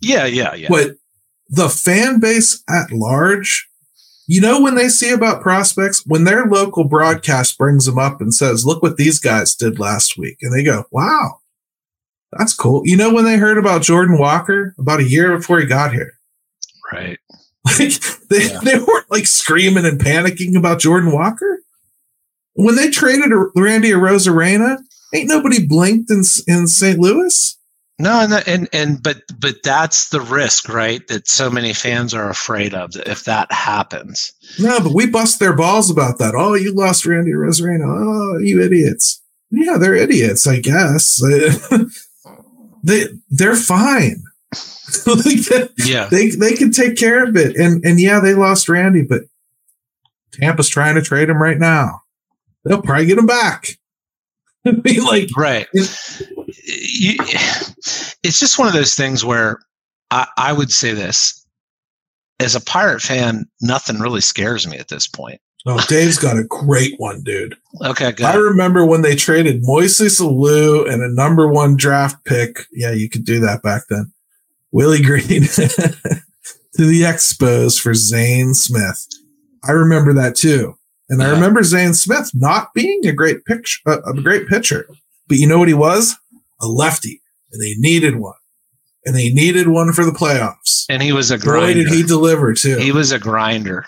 [0.00, 0.68] Yeah, yeah, yeah.
[0.68, 0.96] But
[1.48, 3.68] the fan base at large,
[4.26, 8.32] you know, when they see about prospects, when their local broadcast brings them up and
[8.32, 10.38] says, look what these guys did last week.
[10.42, 11.40] And they go, wow,
[12.32, 12.82] that's cool.
[12.84, 16.12] You know, when they heard about Jordan Walker about a year before he got here.
[16.92, 17.18] Right.
[17.64, 18.60] Like they, yeah.
[18.64, 21.62] they weren't like screaming and panicking about Jordan Walker.
[22.54, 24.78] When they traded Randy Arozarena,
[25.14, 26.98] ain't nobody blinked in, in St.
[26.98, 27.56] Louis.
[27.98, 31.06] No, and, and and but but that's the risk, right?
[31.06, 34.32] That so many fans are afraid of if that happens.
[34.58, 36.34] No, but we bust their balls about that.
[36.36, 37.84] Oh, you lost Randy Arozarena.
[37.84, 39.22] Oh, you idiots.
[39.50, 41.22] Yeah, they're idiots, I guess.
[42.82, 44.24] they they're fine.
[45.06, 47.56] like yeah, they they can take care of it.
[47.56, 49.22] And and yeah, they lost Randy, but
[50.32, 52.02] Tampa's trying to trade him right now.
[52.64, 53.78] They'll probably get him back.
[54.82, 55.66] be like right.
[55.74, 57.16] You,
[58.22, 59.58] it's just one of those things where
[60.10, 61.44] I, I would say this
[62.38, 65.40] as a pirate fan, nothing really scares me at this point.
[65.64, 67.56] Oh, Dave's got a great one, dude.
[67.84, 68.26] Okay, good.
[68.26, 72.64] I remember when they traded Moises Alou and a number one draft pick.
[72.72, 74.12] Yeah, you could do that back then.
[74.72, 79.06] Willie Greene to the Expos for Zane Smith.
[79.62, 80.74] I remember that too.
[81.08, 81.28] And yeah.
[81.28, 84.88] I remember Zane Smith not being a great picture, a great pitcher,
[85.28, 86.16] but you know what he was?
[86.60, 87.20] A lefty,
[87.52, 88.34] and they needed one,
[89.04, 90.86] and they needed one for the playoffs.
[90.88, 91.66] And he was a grinder.
[91.66, 92.78] Boy, did he deliver too?
[92.78, 93.84] He was a grinder.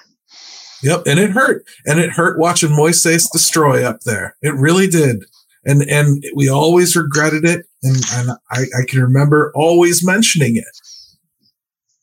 [0.82, 4.36] Yep, and it hurt, and it hurt watching Moises destroy up there.
[4.42, 5.24] It really did
[5.64, 10.64] and and we always regretted it, and, and I, I can remember always mentioning it.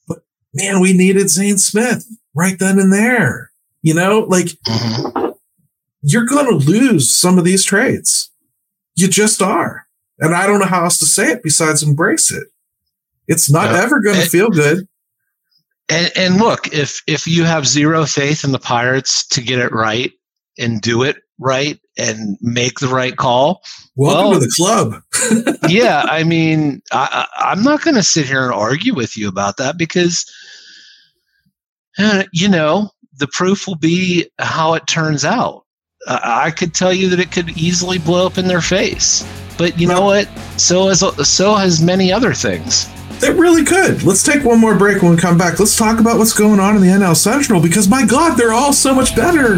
[0.08, 0.20] But
[0.54, 2.06] man, we needed Zane Smith
[2.36, 3.52] right then and there.
[3.82, 5.32] You know, like mm-hmm.
[6.02, 8.32] you're going to lose some of these trades.
[8.96, 9.88] You just are.
[10.20, 12.48] And I don't know how else to say it besides embrace it.
[13.28, 14.88] It's not ever going to feel good.
[15.90, 19.74] And, and look, if if you have zero faith in the Pirates to get it
[19.74, 20.12] right
[20.58, 23.62] and do it right and make the right call,
[23.96, 25.58] welcome well, to the club.
[25.70, 29.58] yeah, I mean, I, I'm not going to sit here and argue with you about
[29.58, 30.26] that because,
[31.98, 35.66] uh, you know, the proof will be how it turns out.
[36.08, 39.28] Uh, I could tell you that it could easily blow up in their face,
[39.58, 40.28] but you know what?
[40.58, 42.88] So has so has many other things.
[43.24, 44.02] It really could.
[44.02, 45.60] Let's take one more break when we come back.
[45.60, 48.74] Let's talk about what's going on in the NL Central because my God, they're all
[48.74, 49.58] so much better.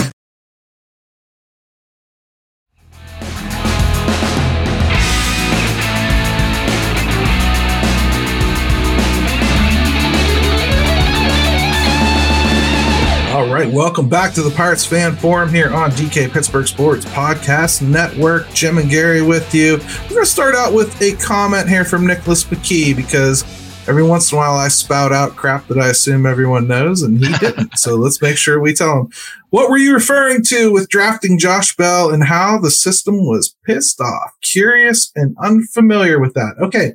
[13.49, 18.47] Right, welcome back to the Pirates Fan Forum here on DK Pittsburgh Sports Podcast Network.
[18.53, 19.77] Jim and Gary with you.
[19.77, 23.43] We're going to start out with a comment here from Nicholas McKee because
[23.87, 27.17] every once in a while I spout out crap that I assume everyone knows, and
[27.17, 27.75] he didn't.
[27.79, 29.09] so let's make sure we tell him.
[29.49, 33.99] What were you referring to with drafting Josh Bell and how the system was pissed
[33.99, 34.33] off?
[34.41, 36.55] Curious and unfamiliar with that.
[36.61, 36.93] Okay,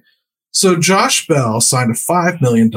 [0.52, 2.70] so Josh Bell signed a $5 million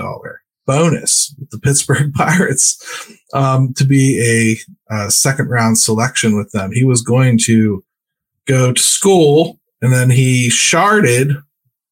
[0.70, 4.56] bonus with the Pittsburgh Pirates um, to be
[4.92, 6.72] a, a, second round selection with them.
[6.72, 7.84] He was going to
[8.46, 11.42] go to school and then he sharded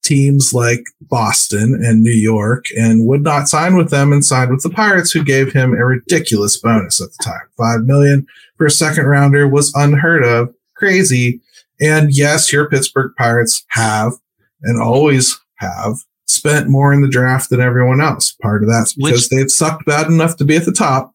[0.03, 4.61] teams like Boston and New York and would not sign with them and signed with
[4.61, 7.47] the Pirates who gave him a ridiculous bonus at the time.
[7.57, 11.41] Five million for a second rounder was unheard of, crazy.
[11.82, 14.13] And yes, your Pittsburgh Pirates have
[14.61, 15.95] and always have
[16.28, 18.34] spent more in the draft than everyone else.
[18.41, 21.13] Part of that's because which, they've sucked bad enough to be at the top.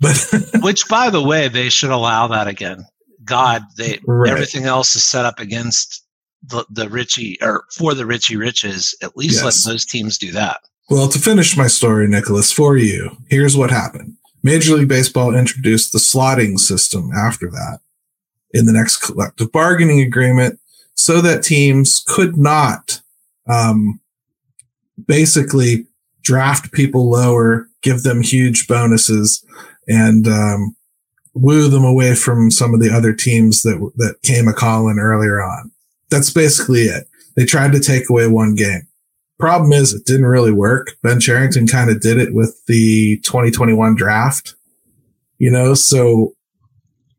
[0.00, 0.16] But
[0.62, 2.86] which, by the way, they should allow that again.
[3.24, 4.32] God, they right.
[4.32, 6.04] everything else is set up against
[6.42, 8.94] the, the Richie or for the Richie Riches.
[9.02, 9.66] At least yes.
[9.66, 10.60] let those teams do that.
[10.88, 14.16] Well, to finish my story, Nicholas, for you, here's what happened.
[14.42, 17.80] Major League Baseball introduced the slotting system after that
[18.52, 20.58] in the next collective bargaining agreement
[20.94, 23.00] so that teams could not
[23.48, 24.00] um,
[25.06, 25.86] basically
[26.22, 29.44] draft people lower, give them huge bonuses,
[29.88, 30.76] and um,
[31.34, 35.42] woo them away from some of the other teams that that came a calling earlier
[35.42, 35.70] on.
[36.10, 37.06] That's basically it.
[37.36, 38.86] They tried to take away one game.
[39.38, 40.88] Problem is, it didn't really work.
[41.02, 44.54] Ben Cherington kind of did it with the 2021 draft,
[45.38, 46.34] you know, so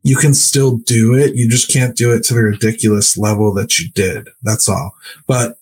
[0.04, 1.34] you can still do it.
[1.34, 4.28] You just can't do it to the ridiculous level that you did.
[4.42, 4.92] That's all.
[5.26, 5.58] But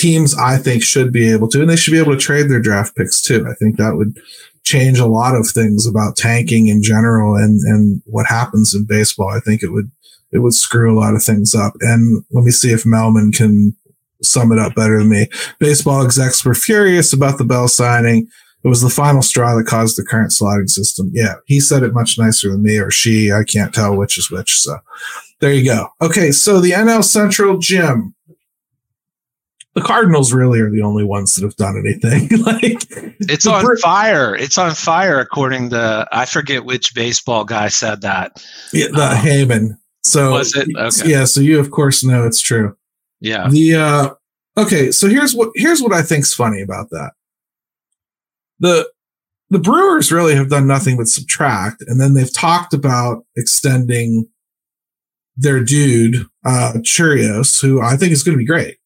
[0.00, 2.60] teams I think should be able to, and they should be able to trade their
[2.60, 3.46] draft picks too.
[3.48, 4.18] I think that would
[4.64, 9.28] change a lot of things about tanking in general and, and what happens in baseball.
[9.28, 9.90] I think it would,
[10.32, 11.74] it would screw a lot of things up.
[11.80, 13.76] And let me see if Melman can
[14.22, 15.26] sum it up better than me.
[15.58, 18.28] Baseball execs were furious about the Bell signing.
[18.62, 21.10] It was the final straw that caused the current slotting system.
[21.14, 23.32] Yeah, he said it much nicer than me or she.
[23.32, 24.60] I can't tell which is which.
[24.60, 24.78] So
[25.40, 25.88] there you go.
[26.02, 28.14] Okay, so the NL Central Jim
[29.74, 32.28] the Cardinals really are the only ones that have done anything.
[32.44, 32.86] like
[33.20, 34.34] it's on fire.
[34.34, 38.44] It's on fire, according to I forget which baseball guy said that.
[38.72, 39.78] Yeah, the um, Heyman.
[40.02, 40.68] So was it?
[40.76, 41.10] Okay.
[41.10, 41.24] Yeah.
[41.24, 42.76] So you of course know it's true.
[43.20, 43.48] Yeah.
[43.48, 44.08] The uh,
[44.56, 44.90] okay.
[44.90, 47.12] So here's what here's what I think's funny about that.
[48.58, 48.90] The
[49.50, 54.28] the Brewers really have done nothing but subtract, and then they've talked about extending
[55.36, 58.79] their dude, uh, Chourio, who I think is going to be great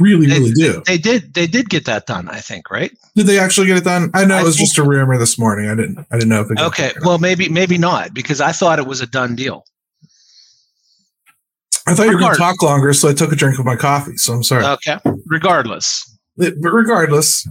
[0.00, 0.82] really, they, really do.
[0.86, 1.34] They, did.
[1.34, 2.28] They did get that done.
[2.28, 2.70] I think.
[2.70, 2.90] Right?
[3.14, 4.10] Did they actually get it done?
[4.14, 5.68] I know I it was just a rumor this morning.
[5.68, 5.98] I didn't.
[6.10, 6.60] I didn't know if it.
[6.60, 6.92] Okay.
[7.04, 9.64] Well, maybe maybe not because I thought it was a done deal.
[11.86, 13.76] I thought you were going to talk longer, so I took a drink of my
[13.76, 14.16] coffee.
[14.16, 14.64] So I'm sorry.
[14.64, 14.98] Okay.
[15.26, 16.06] Regardless.
[16.36, 17.48] It, but regardless,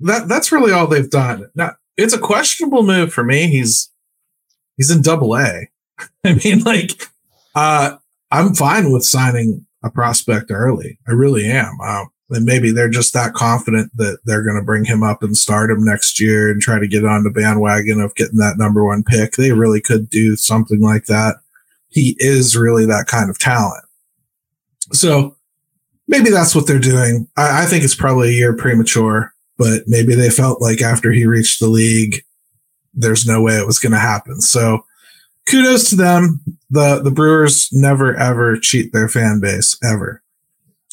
[0.00, 1.50] that that's really all they've done.
[1.54, 3.48] Now it's a questionable move for me.
[3.48, 3.90] He's
[4.76, 5.68] he's in Double A.
[6.24, 7.08] I mean, like,
[7.54, 7.96] uh,
[8.30, 10.98] I'm fine with signing a prospect early.
[11.08, 11.80] I really am.
[11.80, 15.36] Um, And maybe they're just that confident that they're going to bring him up and
[15.36, 18.84] start him next year and try to get on the bandwagon of getting that number
[18.84, 19.32] one pick.
[19.32, 21.36] They really could do something like that.
[21.88, 23.84] He is really that kind of talent.
[24.92, 25.36] So
[26.06, 27.26] maybe that's what they're doing.
[27.36, 31.26] I, I think it's probably a year premature, but maybe they felt like after he
[31.26, 32.22] reached the league,
[32.94, 34.40] there's no way it was going to happen.
[34.40, 34.84] So
[35.48, 36.40] kudos to them.
[36.70, 40.22] The the Brewers never ever cheat their fan base ever.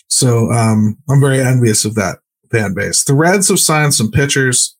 [0.08, 2.20] So um, I'm very envious of that
[2.52, 3.04] fan base.
[3.04, 4.76] The Reds have signed some pitchers.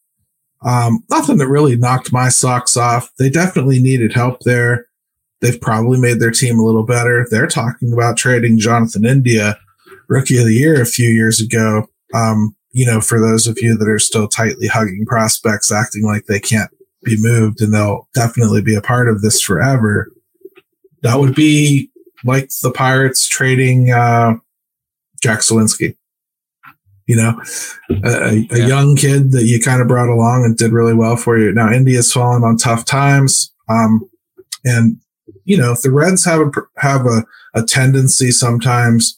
[0.66, 3.12] Um, nothing that really knocked my socks off.
[3.20, 4.88] They definitely needed help there.
[5.42, 7.28] They've probably made their team a little better.
[7.30, 9.60] They're talking about trading Jonathan India,
[10.08, 11.88] rookie of the year, a few years ago.
[12.14, 16.26] Um, you know, for those of you that are still tightly hugging prospects, acting like
[16.26, 16.72] they can't
[17.04, 20.12] be moved and they'll definitely be a part of this forever.
[21.04, 21.90] That would be
[22.24, 24.36] like the Pirates trading uh,
[25.22, 25.96] Jack Suwinski.
[27.06, 27.42] You know,
[28.04, 28.68] a, a yeah.
[28.68, 31.54] young kid that you kind of brought along and did really well for you.
[31.54, 34.02] Now India's fallen on tough times, um,
[34.66, 34.98] and
[35.46, 39.18] you know the Reds have a have a, a tendency sometimes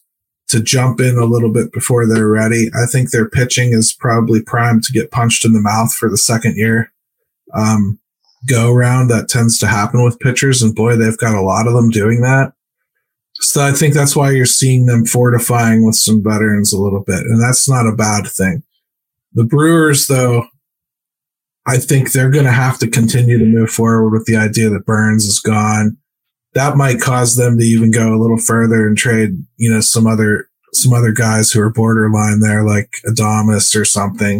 [0.49, 2.69] to jump in a little bit before they're ready.
[2.75, 6.17] I think their pitching is probably primed to get punched in the mouth for the
[6.17, 6.91] second year
[7.53, 7.99] um,
[8.47, 10.61] go around that tends to happen with pitchers.
[10.61, 12.53] And boy, they've got a lot of them doing that.
[13.41, 17.19] So I think that's why you're seeing them fortifying with some veterans a little bit.
[17.19, 18.63] And that's not a bad thing.
[19.33, 20.45] The Brewers, though,
[21.65, 24.85] I think they're going to have to continue to move forward with the idea that
[24.85, 25.97] Burnes is gone.
[26.53, 30.07] That might cause them to even go a little further and trade, you know, some
[30.07, 34.39] other some other guys who are borderline there, like Adames or something.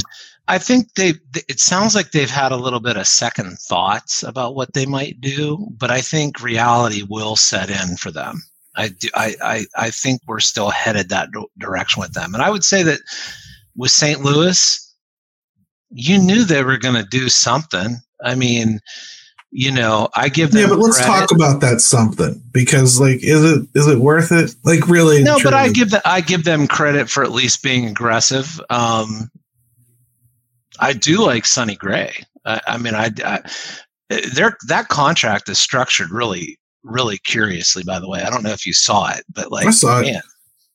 [0.49, 1.13] I think they.
[1.47, 5.21] It sounds like they've had a little bit of second thoughts about what they might
[5.21, 8.41] do, but I think reality will set in for them.
[8.75, 9.09] I do.
[9.13, 11.29] I I, I think we're still headed that
[11.59, 12.99] direction with them, and I would say that
[13.75, 14.21] with St.
[14.21, 14.95] Louis,
[15.91, 17.97] you knew they were going to do something.
[18.25, 18.79] I mean,
[19.51, 20.61] you know, I give them.
[20.61, 21.11] Yeah, but let's credit.
[21.11, 24.55] talk about that something because, like, is it is it worth it?
[24.63, 25.23] Like, really?
[25.23, 28.59] No, but I give them I give them credit for at least being aggressive.
[28.71, 29.29] Um,
[30.79, 32.13] I do like Sonny Gray.
[32.45, 33.41] I, I mean, I, I
[34.33, 37.83] their that contract is structured really, really curiously.
[37.83, 40.15] By the way, I don't know if you saw it, but like, I saw man.
[40.15, 40.23] it.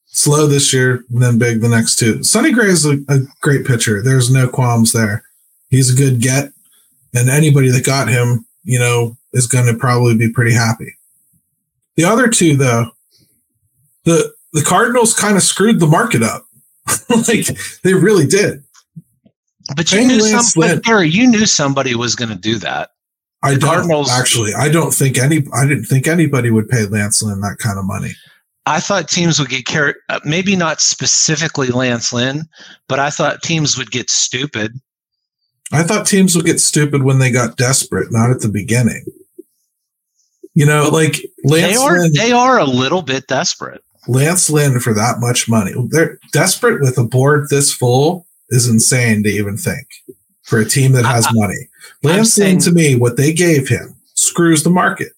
[0.07, 2.23] Slow this year, then big the next two.
[2.23, 4.01] Sonny Gray is a, a great pitcher.
[4.01, 5.25] There's no qualms there.
[5.71, 6.53] He's a good get,
[7.15, 10.97] and anybody that got him, you know, is going to probably be pretty happy.
[11.97, 12.93] The other two, though,
[14.05, 16.47] the the Cardinals kind of screwed the market up.
[17.29, 17.49] like
[17.83, 18.63] they really did.
[19.77, 22.91] But you knew some, but Gary, you knew somebody was going to do that.
[23.43, 24.55] I don't Cardinals, actually.
[24.55, 25.45] I don't think any.
[25.55, 28.13] I didn't think anybody would pay Lance Lynn that kind of money.
[28.67, 29.97] I thought teams would get carried.
[30.09, 32.45] Uh, maybe not specifically Lance Lynn,
[32.89, 34.73] but I thought teams would get stupid.
[35.73, 39.05] I thought teams would get stupid when they got desperate, not at the beginning.
[40.55, 41.99] You know, like Lance they are.
[41.99, 43.83] Lynn, they are a little bit desperate.
[44.09, 45.73] Lance Lynn for that much money.
[45.89, 49.87] They're desperate with a board this full is insane to even think
[50.43, 51.69] for a team that has I, money.
[52.03, 55.13] Lance Lynn, to me, what they gave him screws the market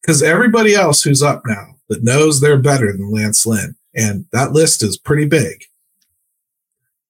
[0.00, 4.52] because everybody else who's up now that knows they're better than Lance Lynn, and that
[4.52, 5.64] list is pretty big,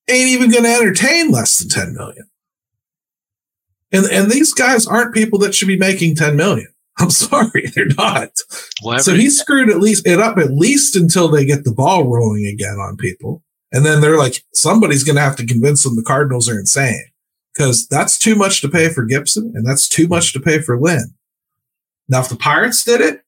[0.08, 2.28] ain't even going to entertain less than 10 million.
[3.92, 6.68] And, and these guys aren't people that should be making 10 million.
[6.98, 8.30] I'm sorry, they're not.
[8.82, 12.04] Well, so he screwed at least it up at least until they get the ball
[12.04, 13.42] rolling again on people.
[13.72, 17.04] And then they're like, somebody's going to have to convince them the Cardinals are insane
[17.54, 20.80] because that's too much to pay for Gibson and that's too much to pay for
[20.80, 21.14] Lynn.
[22.08, 23.22] Now, if the Pirates did it,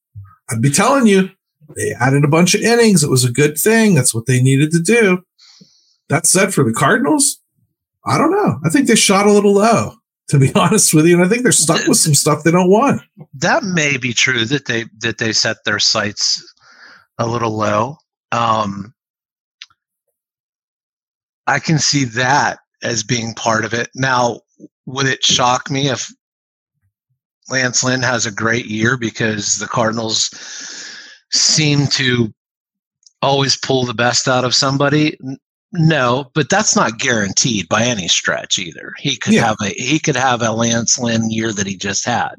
[0.51, 1.31] I'd be telling you
[1.77, 3.03] they added a bunch of innings.
[3.03, 3.95] It was a good thing.
[3.95, 5.23] That's what they needed to do.
[6.09, 7.41] That said, for the Cardinals,
[8.07, 8.59] I don't know.
[8.65, 9.93] I think they shot a little low,
[10.29, 12.71] to be honest with you, and I think they're stuck with some stuff they don't
[12.71, 13.03] want.
[13.35, 16.43] That may be true that they that they set their sights
[17.19, 17.99] a little low.
[18.33, 18.95] Um,
[21.49, 23.89] I can see that as being part of it.
[23.95, 24.41] Now,
[24.87, 26.13] would it shock me if
[27.51, 30.31] Lance Lynn has a great year because the Cardinals
[31.33, 32.33] seem to
[33.23, 35.19] always pull the best out of somebody?
[35.73, 38.93] No, but that's not guaranteed by any stretch either.
[38.99, 39.47] He could yeah.
[39.47, 42.35] have a he could have a Lance Lynn year that he just had.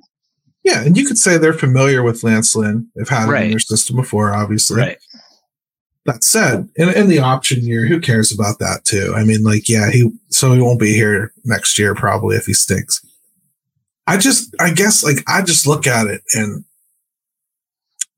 [0.63, 2.89] Yeah, and you could say they're familiar with Lance Lynn.
[2.95, 3.39] They've had right.
[3.39, 4.79] him in their system before, obviously.
[4.79, 4.97] Right.
[6.09, 9.13] That said, in, in the option year, who cares about that too?
[9.15, 12.53] I mean, like, yeah, he so he won't be here next year probably if he
[12.53, 13.05] stinks.
[14.07, 16.65] I just, I guess, like, I just look at it and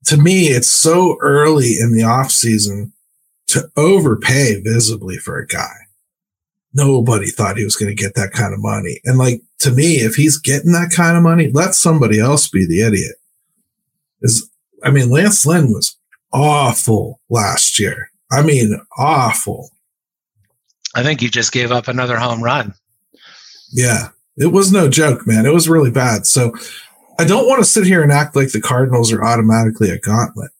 [0.06, 2.94] to me, it's so early in the off season
[3.48, 5.76] to overpay visibly for a guy.
[6.72, 9.00] Nobody thought he was going to get that kind of money.
[9.04, 12.66] And like to me, if he's getting that kind of money, let somebody else be
[12.66, 13.16] the idiot.
[14.22, 14.48] Is
[14.82, 15.98] I mean, Lance Lynn was
[16.32, 18.10] awful last year.
[18.30, 19.70] I mean, awful.
[20.94, 22.74] I think you just gave up another home run.
[23.72, 25.46] Yeah, it was no joke, man.
[25.46, 26.26] It was really bad.
[26.26, 26.52] So
[27.18, 30.50] I don't want to sit here and act like the Cardinals are automatically a gauntlet.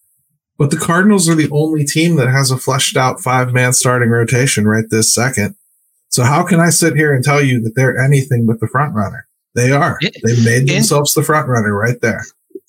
[0.59, 4.11] But the Cardinals are the only team that has a fleshed out five man starting
[4.11, 5.57] rotation right this second.
[6.09, 8.95] So how can I sit here and tell you that they're anything but the front
[8.95, 9.27] runner?
[9.55, 9.99] They are.
[10.01, 12.25] They made themselves the front runner right there.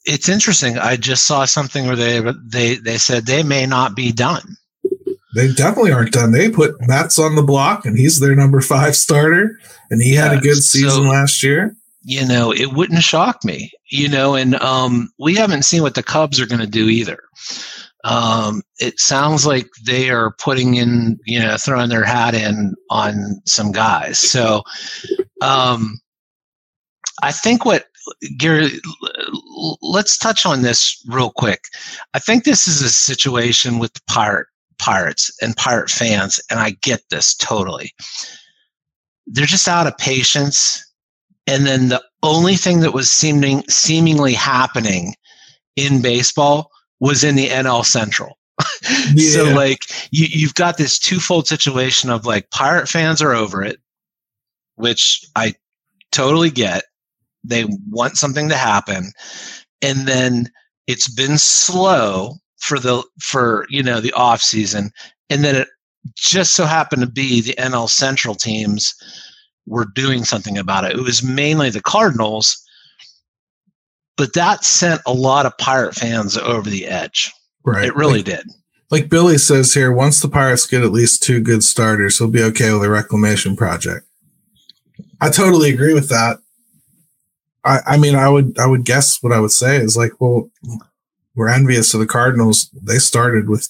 [0.06, 0.78] It's interesting.
[0.78, 4.58] I just saw something where they they they said they may not be done.
[5.36, 6.32] They definitely aren't done.
[6.32, 9.58] They put Matz on the block, and he's their number five starter,
[9.89, 11.76] and he yeah, had a good season so, last year.
[12.04, 13.72] You know, it wouldn't shock me.
[13.89, 17.20] You know, and um, we haven't seen what the Cubs are going to do either.
[18.04, 23.41] Um, it sounds like they are putting in, you know, throwing their hat in on
[23.45, 24.20] some guys.
[24.20, 24.64] So,
[25.41, 25.99] um,
[27.22, 27.86] I think what
[28.38, 28.72] Gary,
[29.82, 31.66] let's touch on this real quick.
[32.14, 34.47] I think this is a situation with the pirate
[34.80, 37.91] pirates and pirate fans, and I get this totally.
[39.28, 40.84] They're just out of patience,
[41.47, 45.16] and then the only thing that was seeming seemingly happening
[45.76, 48.38] in baseball was in the NL Central.
[49.14, 49.32] yeah.
[49.32, 49.80] So like
[50.12, 53.78] you, you've got this twofold situation of like pirate fans are over it,
[54.76, 55.56] which I
[56.12, 56.84] totally get.
[57.44, 59.12] They want something to happen.
[59.82, 60.50] And then
[60.88, 64.91] it's been slow for the for you know the off season.
[65.30, 65.68] And then it
[66.16, 68.94] just so happened to be the NL Central teams
[69.66, 70.98] were doing something about it.
[70.98, 72.64] It was mainly the Cardinals
[74.18, 77.32] but that sent a lot of pirate fans over the edge.
[77.64, 77.86] Right.
[77.86, 78.48] It really like, did.
[78.91, 82.44] Like Billy says here, once the Pirates get at least two good starters, he'll be
[82.44, 84.06] okay with a reclamation project.
[85.20, 86.39] I totally agree with that.
[87.66, 90.49] I, I mean, I would, I would guess what I would say is like, well,
[91.36, 92.70] we're envious of the Cardinals.
[92.74, 93.70] They started with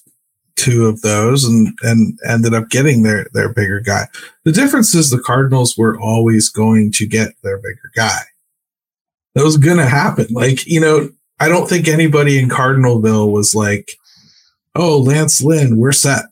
[0.56, 4.08] two of those and and ended up getting their their bigger guy.
[4.44, 8.22] The difference is the Cardinals were always going to get their bigger guy.
[9.36, 10.28] That was going to happen.
[10.30, 13.94] Like, you know, I don't think anybody in Cardinalville was like,
[14.76, 16.26] oh, Lance Lynn, we're set.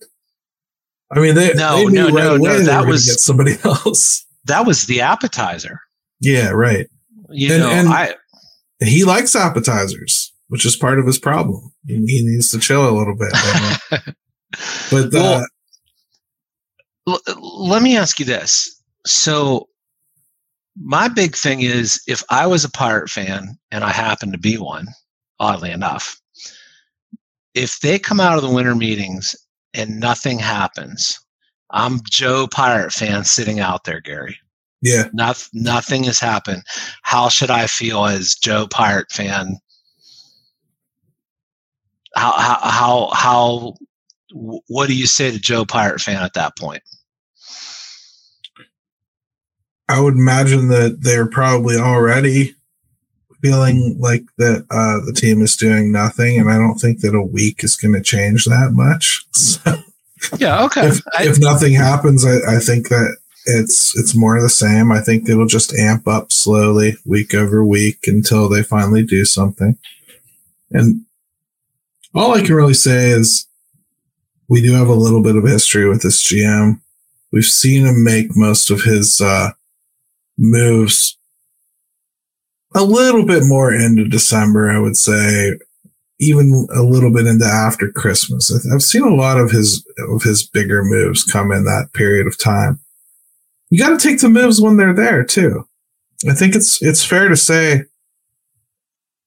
[1.11, 4.25] I mean, they, no, they no, right no, no, that was somebody else.
[4.45, 5.81] That was the appetizer.
[6.19, 6.87] Yeah, right.
[7.31, 8.15] You and, know, and I,
[8.79, 11.71] he likes appetizers, which is part of his problem.
[11.87, 13.31] He, needs to chill a little bit.
[14.91, 15.45] but well,
[17.07, 19.67] uh, l- let me ask you this: so
[20.75, 24.57] my big thing is if I was a pirate fan, and I happen to be
[24.57, 24.87] one,
[25.39, 26.19] oddly enough,
[27.53, 29.35] if they come out of the winter meetings
[29.73, 31.19] and nothing happens,
[31.71, 34.37] I'm Joe Pirate fan sitting out there, Gary.
[34.81, 35.09] Yeah.
[35.13, 36.63] Not, nothing has happened.
[37.03, 39.57] How should I feel as Joe Pirate fan?
[42.15, 43.73] How, how, how, how,
[44.67, 46.81] what do you say to Joe Pirate fan at that point?
[49.87, 52.55] I would imagine that they're probably already
[53.41, 57.21] feeling like that uh, the team is doing nothing, and I don't think that a
[57.21, 59.25] week is going to change that much.
[60.21, 60.85] So, yeah, okay.
[60.87, 64.91] If, I, if nothing happens, I, I, think that it's it's more of the same.
[64.91, 69.77] I think it'll just amp up slowly, week over week, until they finally do something.
[70.71, 71.01] And
[72.13, 73.47] all I can really say is
[74.47, 76.81] we do have a little bit of history with this GM.
[77.31, 79.51] We've seen him make most of his uh,
[80.37, 81.17] moves
[82.75, 85.57] a little bit more into December, I would say,
[86.19, 88.51] even a little bit into after Christmas.
[88.73, 92.37] I've seen a lot of his of his bigger moves come in that period of
[92.37, 92.79] time.
[93.71, 95.65] You got to take the moves when they're there too.
[96.29, 97.85] I think it's it's fair to say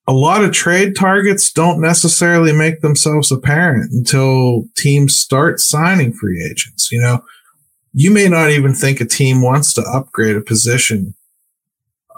[0.06, 6.46] a lot of trade targets don't necessarily make themselves apparent until teams start signing free
[6.48, 6.92] agents.
[6.92, 7.24] You know,
[7.94, 11.14] you may not even think a team wants to upgrade a position.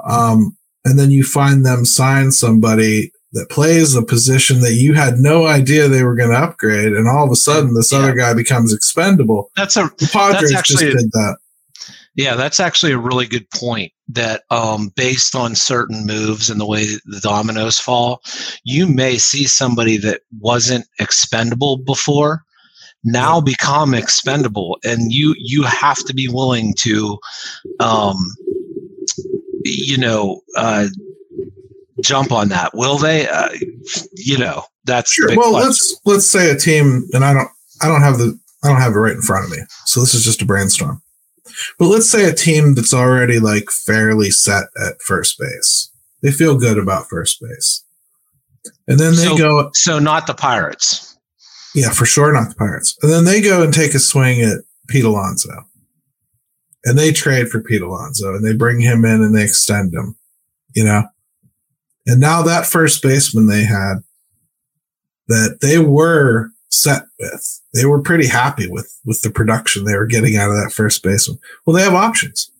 [0.05, 5.19] Um, and then you find them sign somebody that plays a position that you had
[5.19, 7.99] no idea they were going to upgrade, and all of a sudden this yeah.
[7.99, 9.51] other guy becomes expendable.
[9.57, 11.37] That's a the Padres actually, just did that.
[12.17, 13.93] Yeah, that's actually a really good point.
[14.09, 18.23] That um, based on certain moves and the way the dominoes fall,
[18.65, 22.43] you may see somebody that wasn't expendable before
[23.05, 27.17] now become expendable and you you have to be willing to
[27.79, 28.17] um
[29.65, 30.89] you know uh
[32.03, 33.51] jump on that will they uh,
[34.15, 35.29] you know that's sure.
[35.37, 35.67] well question.
[35.69, 37.49] let's let's say a team and i don't
[37.81, 38.37] i don't have the
[38.67, 39.59] I don't have it right in front of me.
[39.85, 41.03] So this is just a brainstorm.
[41.79, 45.91] But let's say a team that's already like fairly set at first base.
[46.23, 47.85] They feel good about first base.
[48.89, 51.17] And then they so, go So not the Pirates.
[51.75, 52.97] Yeah, for sure not the Pirates.
[53.03, 55.51] And then they go and take a swing at Pete Alonso.
[56.85, 60.17] And they trade for Pete Alonso and they bring him in and they extend him.
[60.75, 61.05] You know?
[62.07, 63.97] And now that first baseman they had
[65.29, 67.61] that they were set with.
[67.75, 71.03] They were pretty happy with with the production they were getting out of that first
[71.03, 71.39] baseman.
[71.65, 72.51] Well, they have options.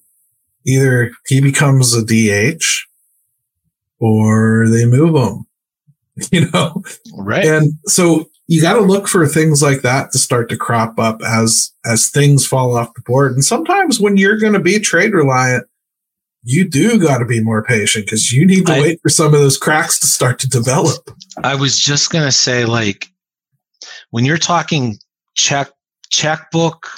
[0.67, 2.65] Either he becomes a DH
[3.99, 5.47] or they move him.
[6.33, 6.83] You know?
[7.15, 7.45] Right.
[7.45, 11.21] And so you got to look for things like that to start to crop up
[11.23, 13.33] as as things fall off the board.
[13.33, 15.67] And sometimes when you're going to be trade reliant,
[16.43, 19.35] you do got to be more patient because you need to I, wait for some
[19.35, 21.11] of those cracks to start to develop.
[21.43, 23.09] I was just going to say, like,
[24.11, 24.99] when you're talking
[25.35, 25.71] check
[26.11, 26.89] checkbook,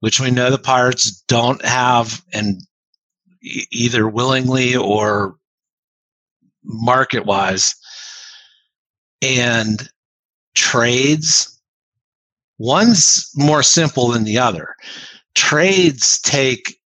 [0.00, 2.60] which we know the Pirates don't have, and
[3.70, 5.36] either willingly or
[6.62, 7.74] market wise,
[9.22, 9.88] and
[10.54, 11.60] trades,
[12.58, 14.74] one's more simple than the other.
[15.34, 16.78] Trades take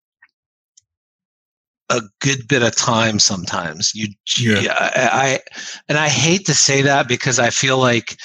[1.91, 3.95] a good bit of time sometimes.
[3.95, 4.09] You,
[4.39, 4.75] yeah.
[4.79, 5.41] I, I,
[5.89, 8.19] and I hate to say that because I feel like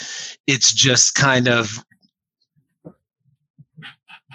[0.48, 1.84] it's just kind of,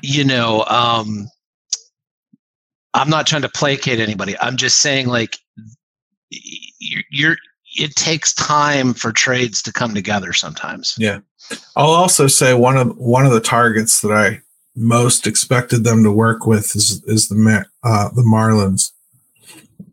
[0.03, 1.29] you know, um,
[2.95, 4.37] I'm not trying to placate anybody.
[4.41, 5.39] I'm just saying, like,
[6.31, 7.37] you're, you're
[7.77, 10.97] it takes time for trades to come together sometimes.
[10.99, 11.21] Yeah.
[11.77, 14.41] I'll also say one of one of the targets that I
[14.75, 18.93] most expected them to work with is is the uh, the Marlins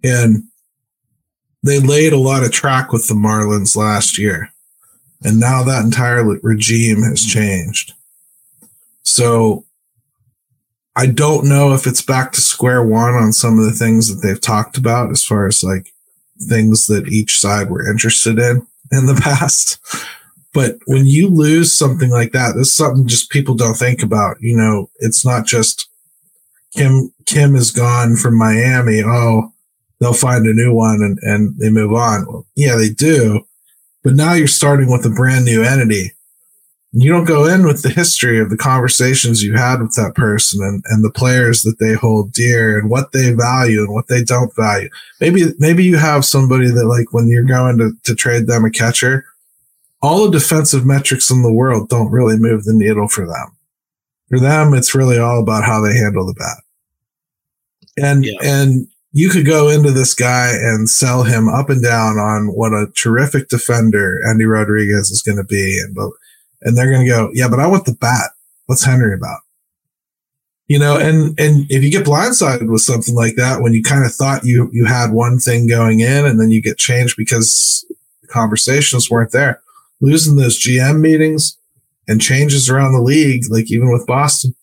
[0.04, 0.44] and
[1.64, 4.52] they laid a lot of track with the Marlins last year.
[5.24, 7.94] And now that entire regime has changed.
[9.04, 9.66] So
[10.96, 14.26] I don't know if it's back to square one on some of the things that
[14.26, 15.94] they've talked about as far as like
[16.40, 19.80] things that each side were interested in in the past.
[20.54, 24.38] But when you lose something like that, this is something just people don't think about.
[24.40, 25.90] You know, it's not just
[26.74, 29.02] Kim Kim is gone from Miami.
[29.04, 29.52] Oh,
[30.00, 32.26] they'll find a new one and, and they move on.
[32.26, 33.46] Well, yeah, they do.
[34.06, 36.12] But now you're starting with a brand new entity.
[36.92, 40.64] You don't go in with the history of the conversations you had with that person
[40.64, 44.24] and, and the players that they hold dear and what they value and what they
[44.24, 44.90] don't value.
[45.20, 48.70] Maybe maybe you have somebody that like when you're going to, to trade them a
[48.70, 49.26] catcher,
[50.04, 53.58] all the defensive metrics in the world don't really move the needle for them.
[54.30, 56.58] For them, it's really all about how they handle the bat.
[57.98, 58.38] And yeah.
[58.44, 58.88] and
[59.18, 62.92] you could go into this guy and sell him up and down on what a
[62.98, 65.82] terrific defender Endy Rodriguez is going to be.
[65.82, 65.96] And,
[66.64, 68.32] and they're going to go, yeah, but I want the bat.
[68.66, 69.40] What's Henry about?
[70.68, 74.04] You know, and, and if you get blindsided with something like that, when you kind
[74.04, 77.86] of thought you, you had one thing going in and then you get changed because
[78.22, 79.62] the conversations weren't there,
[80.02, 81.58] losing those GM meetings
[82.06, 84.56] and changes around the league, like even with Boston,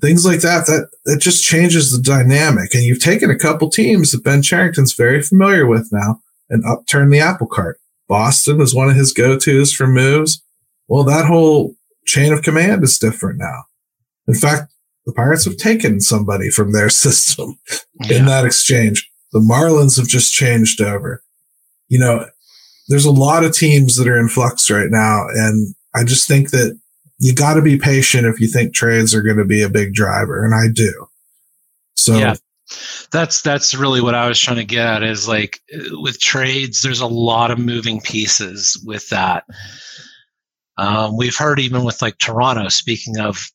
[0.00, 2.74] things like that, that, that just changes the dynamic.
[2.74, 7.12] And you've taken a couple teams that Ben Cherington's very familiar with now and upturned
[7.12, 7.78] the apple cart.
[8.08, 10.42] Boston is one of his go-tos for moves.
[10.88, 11.74] Well, that whole
[12.06, 13.64] chain of command is different now.
[14.26, 14.72] In fact,
[15.04, 17.58] the Pirates have taken somebody from their system
[18.04, 18.18] yeah.
[18.18, 19.10] in that exchange.
[19.32, 21.22] The Marlins have just changed over.
[21.88, 22.26] You know,
[22.88, 25.26] there's a lot of teams that are in flux right now.
[25.28, 26.78] And I just think that
[27.18, 29.92] you got to be patient if you think trades are going to be a big
[29.92, 31.08] driver, and I do.
[31.94, 32.36] So yeah,
[33.10, 35.02] that's that's really what I was trying to get at.
[35.02, 35.60] Is like
[35.90, 39.44] with trades, there's a lot of moving pieces with that.
[40.76, 42.68] Um, we've heard even with like Toronto.
[42.68, 43.50] Speaking of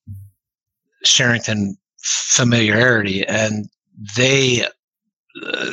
[1.06, 3.70] Cherington familiarity, and
[4.18, 4.66] they,
[5.42, 5.72] uh,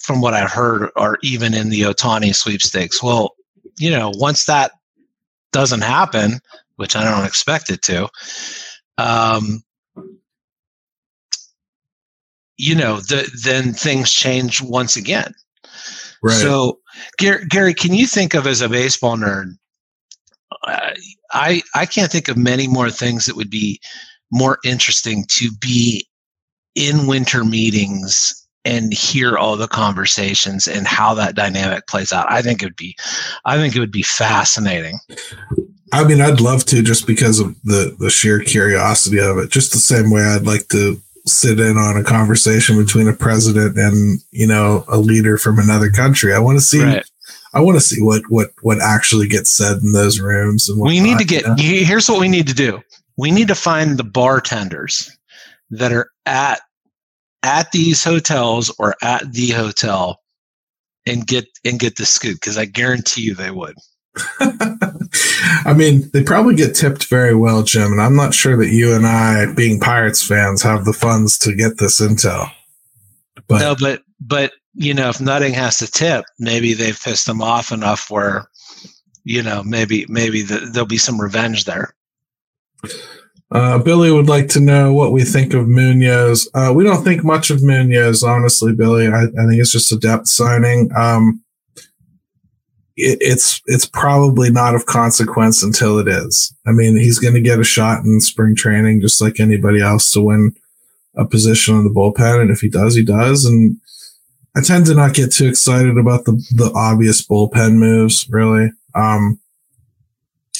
[0.00, 3.02] from what I've heard, are even in the Ohtani sweepstakes.
[3.02, 3.34] Well,
[3.78, 4.72] you know, once that
[5.52, 6.40] doesn't happen,
[6.76, 8.08] which I don't expect it to,
[8.98, 9.62] um,
[12.56, 15.34] you know, the, then things change once again.
[16.22, 16.34] Right.
[16.34, 16.80] So,
[17.18, 19.56] Gary, Gary, can you think of as a baseball nerd?
[20.62, 20.92] Uh,
[21.32, 23.80] I I can't think of many more things that would be
[24.30, 26.06] more interesting to be
[26.74, 32.30] in winter meetings and hear all the conversations and how that dynamic plays out.
[32.30, 32.96] I think it would be,
[33.44, 34.98] I think it would be fascinating.
[35.96, 39.50] I mean, I'd love to just because of the the sheer curiosity of it.
[39.50, 43.78] Just the same way I'd like to sit in on a conversation between a president
[43.78, 46.34] and you know a leader from another country.
[46.34, 46.84] I want to see.
[46.84, 47.04] Right.
[47.54, 50.68] I want to see what what what actually gets said in those rooms.
[50.68, 51.44] And we need to get.
[51.58, 51.86] You know?
[51.86, 52.82] Here's what we need to do.
[53.16, 55.10] we need to find the bartenders
[55.70, 56.60] that are at
[57.42, 60.20] at these hotels or at the hotel
[61.06, 63.76] and get and get the scoop because I guarantee you they would.
[65.64, 68.94] I mean, they probably get tipped very well, Jim, and I'm not sure that you
[68.94, 72.50] and I, being Pirates fans, have the funds to get this intel.
[73.48, 77.42] But no, but but you know, if Nutting has to tip, maybe they've pissed them
[77.42, 78.48] off enough where,
[79.24, 81.94] you know, maybe maybe the, there'll be some revenge there.
[83.52, 86.48] Uh, Billy would like to know what we think of Munoz.
[86.52, 89.06] Uh, we don't think much of Munoz, honestly, Billy.
[89.06, 90.90] I, I think it's just a depth signing.
[90.96, 91.42] Um,
[92.96, 96.54] it, it's it's probably not of consequence until it is.
[96.66, 100.10] I mean, he's going to get a shot in spring training, just like anybody else,
[100.12, 100.54] to win
[101.16, 102.40] a position on the bullpen.
[102.40, 103.44] And if he does, he does.
[103.44, 103.76] And
[104.56, 108.70] I tend to not get too excited about the the obvious bullpen moves, really.
[108.94, 109.38] Um,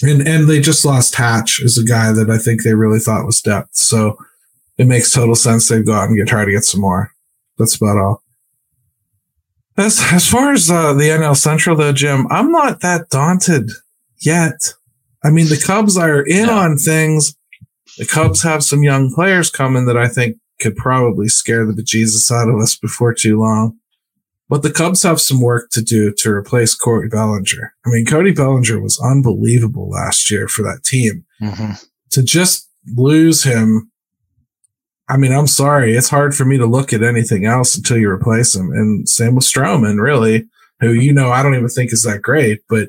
[0.03, 3.24] and and they just lost Hatch as a guy that I think they really thought
[3.24, 3.74] was depth.
[3.74, 4.18] So
[4.76, 7.12] it makes total sense they've gone and get try to get some more.
[7.59, 8.22] That's about all.
[9.79, 13.70] As as far as uh, the NL Central though, Jim, I'm not that daunted
[14.18, 14.72] yet.
[15.22, 17.35] I mean, the Cubs are in on things.
[17.99, 22.31] The Cubs have some young players coming that I think could probably scare the bejesus
[22.31, 23.77] out of us before too long.
[24.49, 27.74] But the Cubs have some work to do to replace Cody Bellinger.
[27.85, 31.24] I mean, Cody Bellinger was unbelievable last year for that team.
[31.43, 31.72] Mm-hmm.
[32.11, 33.91] To just lose him,
[35.09, 35.97] I mean, I'm sorry.
[35.97, 38.73] It's hard for me to look at anything else until you replace him.
[38.73, 40.49] And same with Stroman, really,
[40.81, 42.89] who, you know, I don't even think is that great, but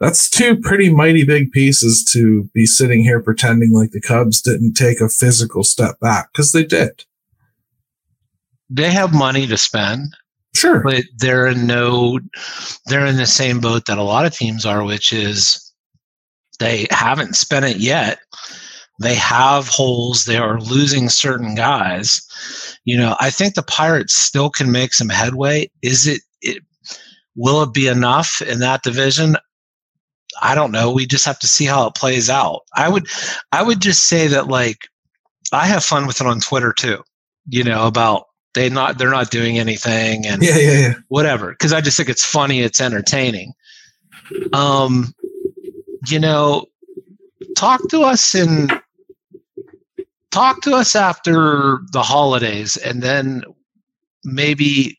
[0.00, 4.74] that's two pretty mighty big pieces to be sitting here pretending like the Cubs didn't
[4.74, 7.04] take a physical step back because they did.
[8.70, 10.16] They have money to spend.
[10.54, 10.80] Sure.
[10.80, 12.18] But they're in no
[12.86, 15.72] they're in the same boat that a lot of teams are, which is
[16.58, 18.18] they haven't spent it yet.
[19.00, 20.24] They have holes.
[20.24, 22.20] They are losing certain guys.
[22.84, 25.70] You know, I think the Pirates still can make some headway.
[25.82, 26.62] Is it, it
[27.34, 29.36] will it be enough in that division?
[30.42, 30.92] I don't know.
[30.92, 32.60] We just have to see how it plays out.
[32.76, 33.06] I would
[33.52, 34.78] I would just say that like
[35.52, 37.02] I have fun with it on Twitter too.
[37.48, 40.94] You know, about they not they're not doing anything and yeah, yeah, yeah.
[41.08, 43.52] whatever because i just think it's funny it's entertaining
[44.52, 45.14] um
[46.08, 46.66] you know
[47.56, 48.68] talk to us in
[50.30, 53.42] talk to us after the holidays and then
[54.24, 54.98] maybe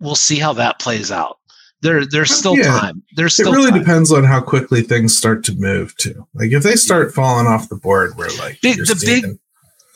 [0.00, 1.38] we'll see how that plays out
[1.82, 2.64] there there's still yeah.
[2.64, 3.80] time there's still it really time.
[3.80, 7.68] depends on how quickly things start to move too like if they start falling off
[7.68, 9.38] the board we're like big, the seeing, big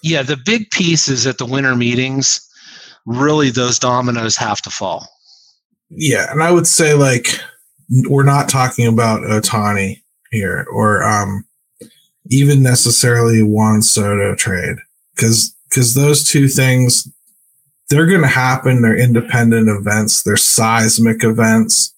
[0.05, 2.39] yeah, the big piece is at the winter meetings,
[3.07, 5.09] really those dominoes have to fall.
[5.89, 7.29] Yeah, and I would say like
[8.09, 11.45] we're not talking about Ohtani here or um
[12.31, 14.77] even necessarily Juan Soto trade
[15.15, 17.09] because because those two things
[17.89, 18.83] they're going to happen.
[18.83, 20.23] They're independent events.
[20.23, 21.95] They're seismic events.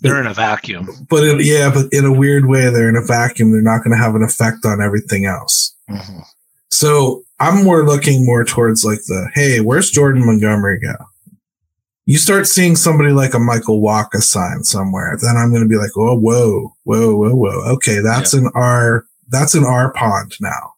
[0.00, 0.88] They're in a vacuum.
[1.08, 3.52] But it, yeah, but in a weird way, they're in a vacuum.
[3.52, 5.76] They're not going to have an effect on everything else.
[5.88, 6.18] Mm-hmm.
[6.70, 10.94] So I'm more looking more towards like the, hey, where's Jordan Montgomery go?
[12.04, 15.76] You start seeing somebody like a Michael Wacha sign somewhere, then I'm going to be
[15.76, 17.72] like, oh, whoa, whoa, whoa, whoa.
[17.74, 18.40] Okay, that's yeah.
[18.40, 20.74] in our that's in our pond now.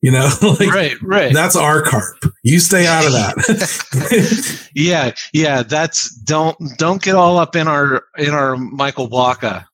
[0.00, 1.32] You know, like, right, right.
[1.32, 2.24] That's our carp.
[2.42, 4.68] You stay out of that.
[4.74, 5.62] yeah, yeah.
[5.62, 9.64] That's don't don't get all up in our in our Michael Wacha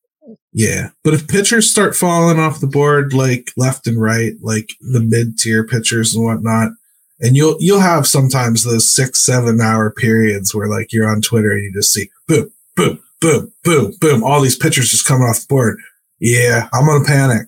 [0.53, 5.01] yeah, but if pitchers start falling off the board like left and right, like the
[5.01, 6.73] mid tier pitchers and whatnot,
[7.21, 11.53] and you'll you'll have sometimes those six seven hour periods where like you're on Twitter
[11.53, 15.43] and you just see boom boom boom boom boom all these pitchers just coming off
[15.43, 15.79] the board.
[16.19, 17.47] Yeah, I'm gonna panic.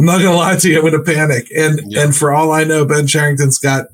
[0.00, 1.48] I'm not gonna lie to you, I'm gonna panic.
[1.54, 2.04] And yeah.
[2.04, 3.88] and for all I know, Ben Cherington's got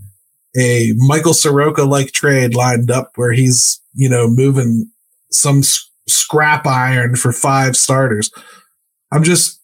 [0.57, 4.89] a Michael Soroka like trade lined up where he's you know moving
[5.33, 5.63] some
[6.09, 8.31] scrap iron for five starters.
[9.13, 9.61] I'm just,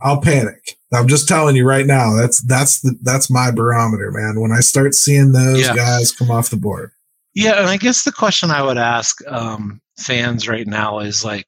[0.00, 0.78] I'll panic.
[0.94, 2.14] I'm just telling you right now.
[2.14, 4.40] That's that's the that's my barometer, man.
[4.40, 5.74] When I start seeing those yeah.
[5.74, 6.92] guys come off the board.
[7.34, 11.46] Yeah, and I guess the question I would ask um, fans right now is like,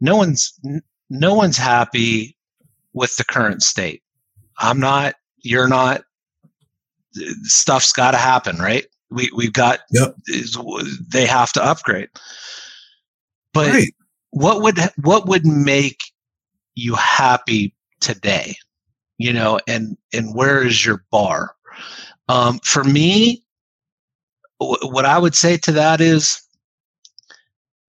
[0.00, 0.52] no one's
[1.10, 2.36] no one's happy
[2.92, 4.02] with the current state.
[4.58, 5.14] I'm not.
[5.38, 6.02] You're not.
[7.42, 8.86] Stuff's got to happen, right?
[9.10, 10.16] We we've got yep.
[11.12, 12.08] they have to upgrade.
[13.52, 13.94] But right.
[14.30, 16.00] what would what would make
[16.74, 18.56] you happy today?
[19.18, 21.54] You know, and and where is your bar?
[22.28, 23.44] Um, for me,
[24.60, 26.40] w- what I would say to that is,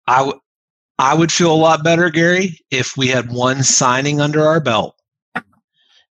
[0.08, 0.40] I w-
[1.00, 4.96] I would feel a lot better, Gary, if we had one signing under our belt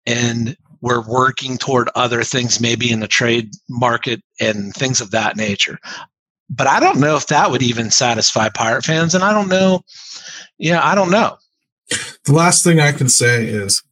[0.05, 5.37] and we're working toward other things, maybe in the trade market and things of that
[5.37, 5.79] nature.
[6.49, 9.14] But I don't know if that would even satisfy pirate fans.
[9.14, 9.81] And I don't know.
[10.59, 11.37] Yeah, I don't know.
[12.24, 13.83] The last thing I can say is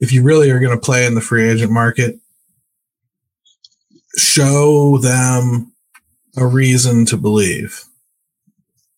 [0.00, 2.16] if you really are going to play in the free agent market,
[4.16, 5.72] show them
[6.36, 7.85] a reason to believe.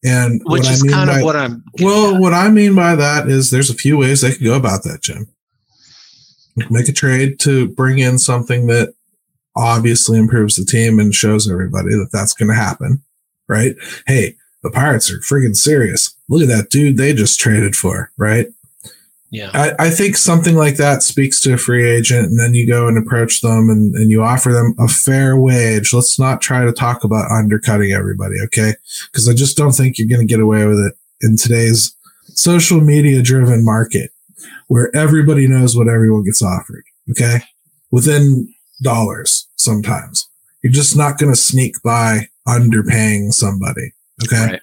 [0.05, 1.64] And which is kind by, of what I'm.
[1.80, 2.20] Well, at.
[2.20, 5.03] what I mean by that is there's a few ways they could go about that,
[5.03, 5.26] Jim.
[6.70, 8.94] Make a trade to bring in something that
[9.57, 13.03] obviously improves the team and shows everybody that that's going to happen,
[13.49, 13.74] right?
[14.07, 16.14] Hey, the Pirates are friggin' serious.
[16.28, 18.49] Look at that dude they just traded for, right?
[19.30, 19.50] Yeah.
[19.52, 22.88] I, I, think something like that speaks to a free agent, and then you go
[22.88, 25.92] and approach them and, and you offer them a fair wage.
[25.92, 28.74] Let's not try to talk about undercutting everybody, okay?
[29.12, 31.94] Because I just don't think you're going to get away with it in today's
[32.28, 34.12] social media driven market
[34.68, 37.40] where everybody knows what everyone gets offered, okay?
[37.90, 38.52] Within
[38.82, 40.28] dollars sometimes.
[40.62, 43.92] You're just not going to sneak by underpaying somebody,
[44.24, 44.52] okay?
[44.52, 44.60] Right.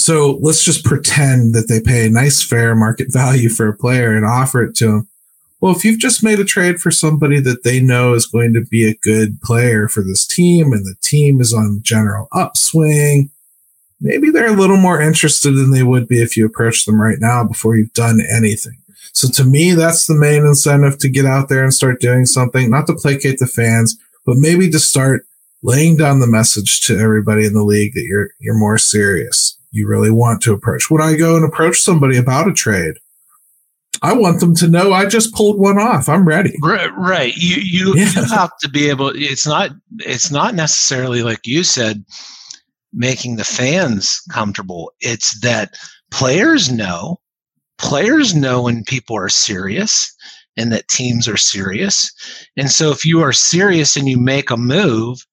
[0.00, 4.16] So let's just pretend that they pay a nice fair market value for a player
[4.16, 5.08] and offer it to them.
[5.60, 8.64] Well, if you've just made a trade for somebody that they know is going to
[8.64, 13.30] be a good player for this team and the team is on general upswing,
[14.00, 17.18] maybe they're a little more interested than they would be if you approach them right
[17.20, 18.78] now before you've done anything.
[19.12, 22.70] So to me, that's the main incentive to get out there and start doing something,
[22.70, 25.26] not to placate the fans, but maybe to start
[25.62, 29.86] laying down the message to everybody in the league that you're, you're more serious you
[29.86, 30.90] really want to approach.
[30.90, 32.94] When I go and approach somebody about a trade,
[34.02, 36.08] I want them to know I just pulled one off.
[36.08, 36.56] I'm ready.
[36.62, 37.34] Right, right.
[37.36, 38.10] You you, yeah.
[38.14, 39.08] you have to be able.
[39.14, 42.04] It's not it's not necessarily like you said,
[42.92, 44.92] making the fans comfortable.
[45.00, 45.74] It's that
[46.10, 47.20] players know.
[47.78, 50.14] Players know when people are serious
[50.56, 52.12] and that teams are serious.
[52.56, 55.26] And so if you are serious and you make a move,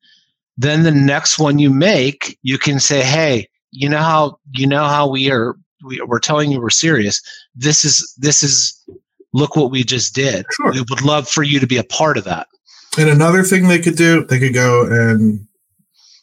[0.58, 3.48] then the next one you make, you can say, "Hey,
[3.78, 5.56] you know how you know how we are
[5.86, 7.22] we, we're telling you we're serious.
[7.56, 8.84] This is this is
[9.34, 10.46] look what we just did.
[10.52, 10.72] Sure.
[10.72, 12.48] we would love for you to be a part of that.
[12.98, 15.46] And another thing they could do they could go and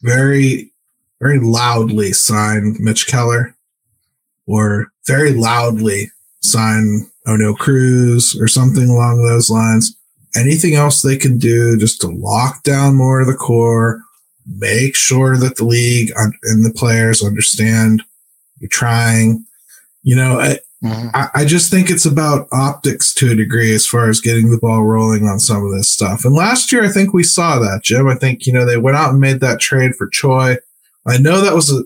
[0.03, 0.73] very
[1.21, 3.55] very loudly sign mitch keller
[4.47, 6.11] or very loudly
[6.43, 9.97] sign Oneil Cruz or something along those lines.
[10.37, 14.04] Anything else they can do just to lock down more of the core
[14.47, 18.03] make sure that the league and the players understand
[18.61, 19.45] you're trying.
[20.03, 21.09] You know, I, mm-hmm.
[21.14, 24.59] I, I, just think it's about optics to a degree as far as getting the
[24.59, 26.24] ball rolling on some of this stuff.
[26.24, 28.07] And last year, I think we saw that, Jim.
[28.07, 30.57] I think, you know, they went out and made that trade for Choi.
[31.07, 31.84] I know that was a,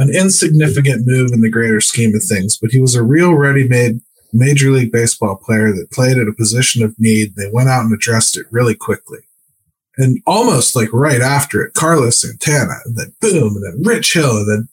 [0.00, 3.66] an insignificant move in the greater scheme of things, but he was a real ready
[3.66, 4.00] made
[4.32, 7.34] Major League Baseball player that played at a position of need.
[7.34, 9.20] They went out and addressed it really quickly.
[9.98, 14.38] And almost like right after it, Carlos Santana, and then boom, and then Rich Hill,
[14.38, 14.68] and then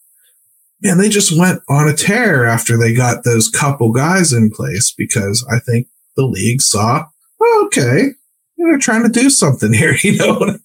[0.81, 4.93] man, they just went on a tear after they got those couple guys in place
[4.95, 7.05] because I think the league saw,
[7.41, 8.11] oh, okay,
[8.57, 10.57] they're trying to do something here, you know.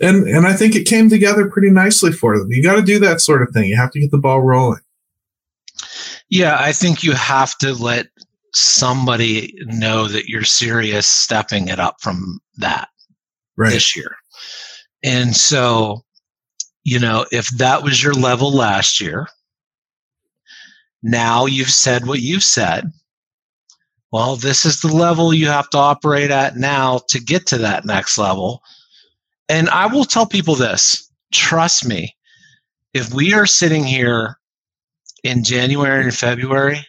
[0.00, 2.48] and and I think it came together pretty nicely for them.
[2.50, 3.68] You got to do that sort of thing.
[3.68, 4.80] You have to get the ball rolling.
[6.28, 8.06] Yeah, I think you have to let
[8.52, 12.88] somebody know that you're serious stepping it up from that
[13.56, 13.70] right.
[13.72, 14.16] this year.
[15.02, 16.04] And so,
[16.84, 19.26] you know, if that was your level last year,
[21.02, 22.90] now you've said what you've said.
[24.10, 27.84] Well, this is the level you have to operate at now to get to that
[27.84, 28.62] next level.
[29.48, 32.14] And I will tell people this trust me,
[32.94, 34.38] if we are sitting here
[35.24, 36.86] in January and February,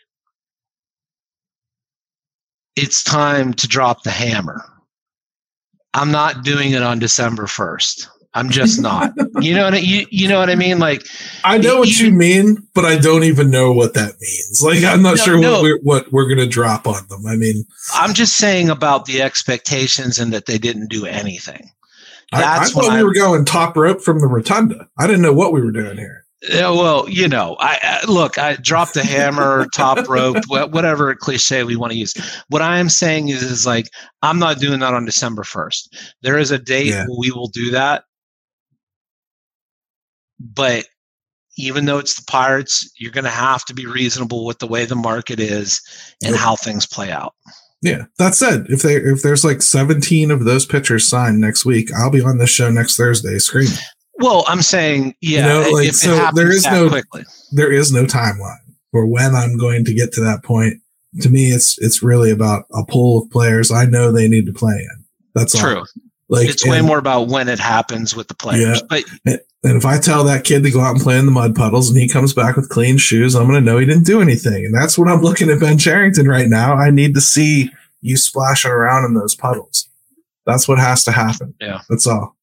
[2.76, 4.64] it's time to drop the hammer
[5.96, 8.08] I'm not doing it on December 1st.
[8.34, 9.14] I'm just not.
[9.40, 10.78] you know what I, you, you know what I mean?
[10.78, 11.08] Like
[11.46, 14.62] I know what even, you mean, but I don't even know what that means.
[14.62, 15.54] Like I'm not no, sure no.
[15.54, 17.26] what we're what we're gonna drop on them.
[17.26, 21.72] I mean I'm just saying about the expectations and that they didn't do anything.
[22.34, 24.90] That's I, I thought we I, were going top rope from the rotunda.
[25.00, 26.25] I didn't know what we were doing here.
[26.50, 31.64] Yeah, well, you know, I, I look, I dropped the hammer, top rope, whatever cliche
[31.64, 32.14] we want to use.
[32.50, 33.90] What I am saying is, is like,
[34.22, 36.14] I'm not doing that on December 1st.
[36.22, 37.06] There is a date yeah.
[37.18, 38.04] we will do that.
[40.40, 40.86] But
[41.58, 44.86] even though it's the Pirates, you're going to have to be reasonable with the way
[44.86, 45.82] the market is
[46.24, 46.40] and yep.
[46.40, 47.34] how things play out.
[47.82, 48.06] Yeah.
[48.18, 52.10] That said, if they if there's like 17 of those pitchers signed next week, I'll
[52.10, 53.78] be on this show next Thursday screaming.
[54.18, 57.24] Well, I'm saying, yeah, You know, like, if so it there is no- quickly.
[57.52, 58.58] there is no timeline
[58.92, 60.76] for when I'm going to get to that point.
[61.22, 64.54] To me, it's it's really about a pool of players I know they need to
[64.54, 65.06] play in.
[65.34, 65.62] That's all.
[65.62, 65.84] True.
[66.28, 68.82] Like it's way more about when it happens with the players.
[68.90, 71.56] But And if I tell that kid to go out and play in the mud
[71.56, 74.22] puddles and he comes back with clean shoes, I'm going to know he didn't do
[74.22, 74.66] anything.
[74.66, 76.74] And that's what I'm looking at Ben Cherington right now.
[76.76, 77.70] I need to see
[78.02, 79.88] you splashing around in those puddles.
[80.46, 81.56] That's what has to happen.
[81.62, 81.82] Yeah.
[81.90, 82.36] That's all.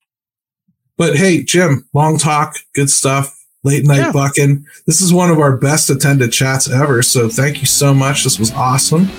[1.03, 3.37] But hey, Jim, long talk, good stuff.
[3.65, 4.13] Late night Yeah.
[4.13, 4.65] bucking.
[4.87, 7.03] This is one of our best attended chats ever.
[7.03, 8.23] So thank you so much.
[8.23, 9.11] This was awesome.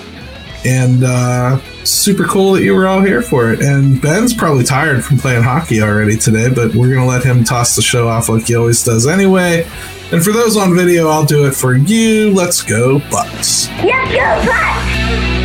[0.64, 3.60] And uh, super cool that you were all here for it.
[3.60, 7.44] And Ben's probably tired from playing hockey already today, but we're going to let him
[7.44, 9.68] toss the show off like he always does anyway.
[10.10, 12.30] And for those on video, I'll do it for you.
[12.32, 13.68] Let's go, Bucs.
[13.84, 15.43] Let's go, Bucs!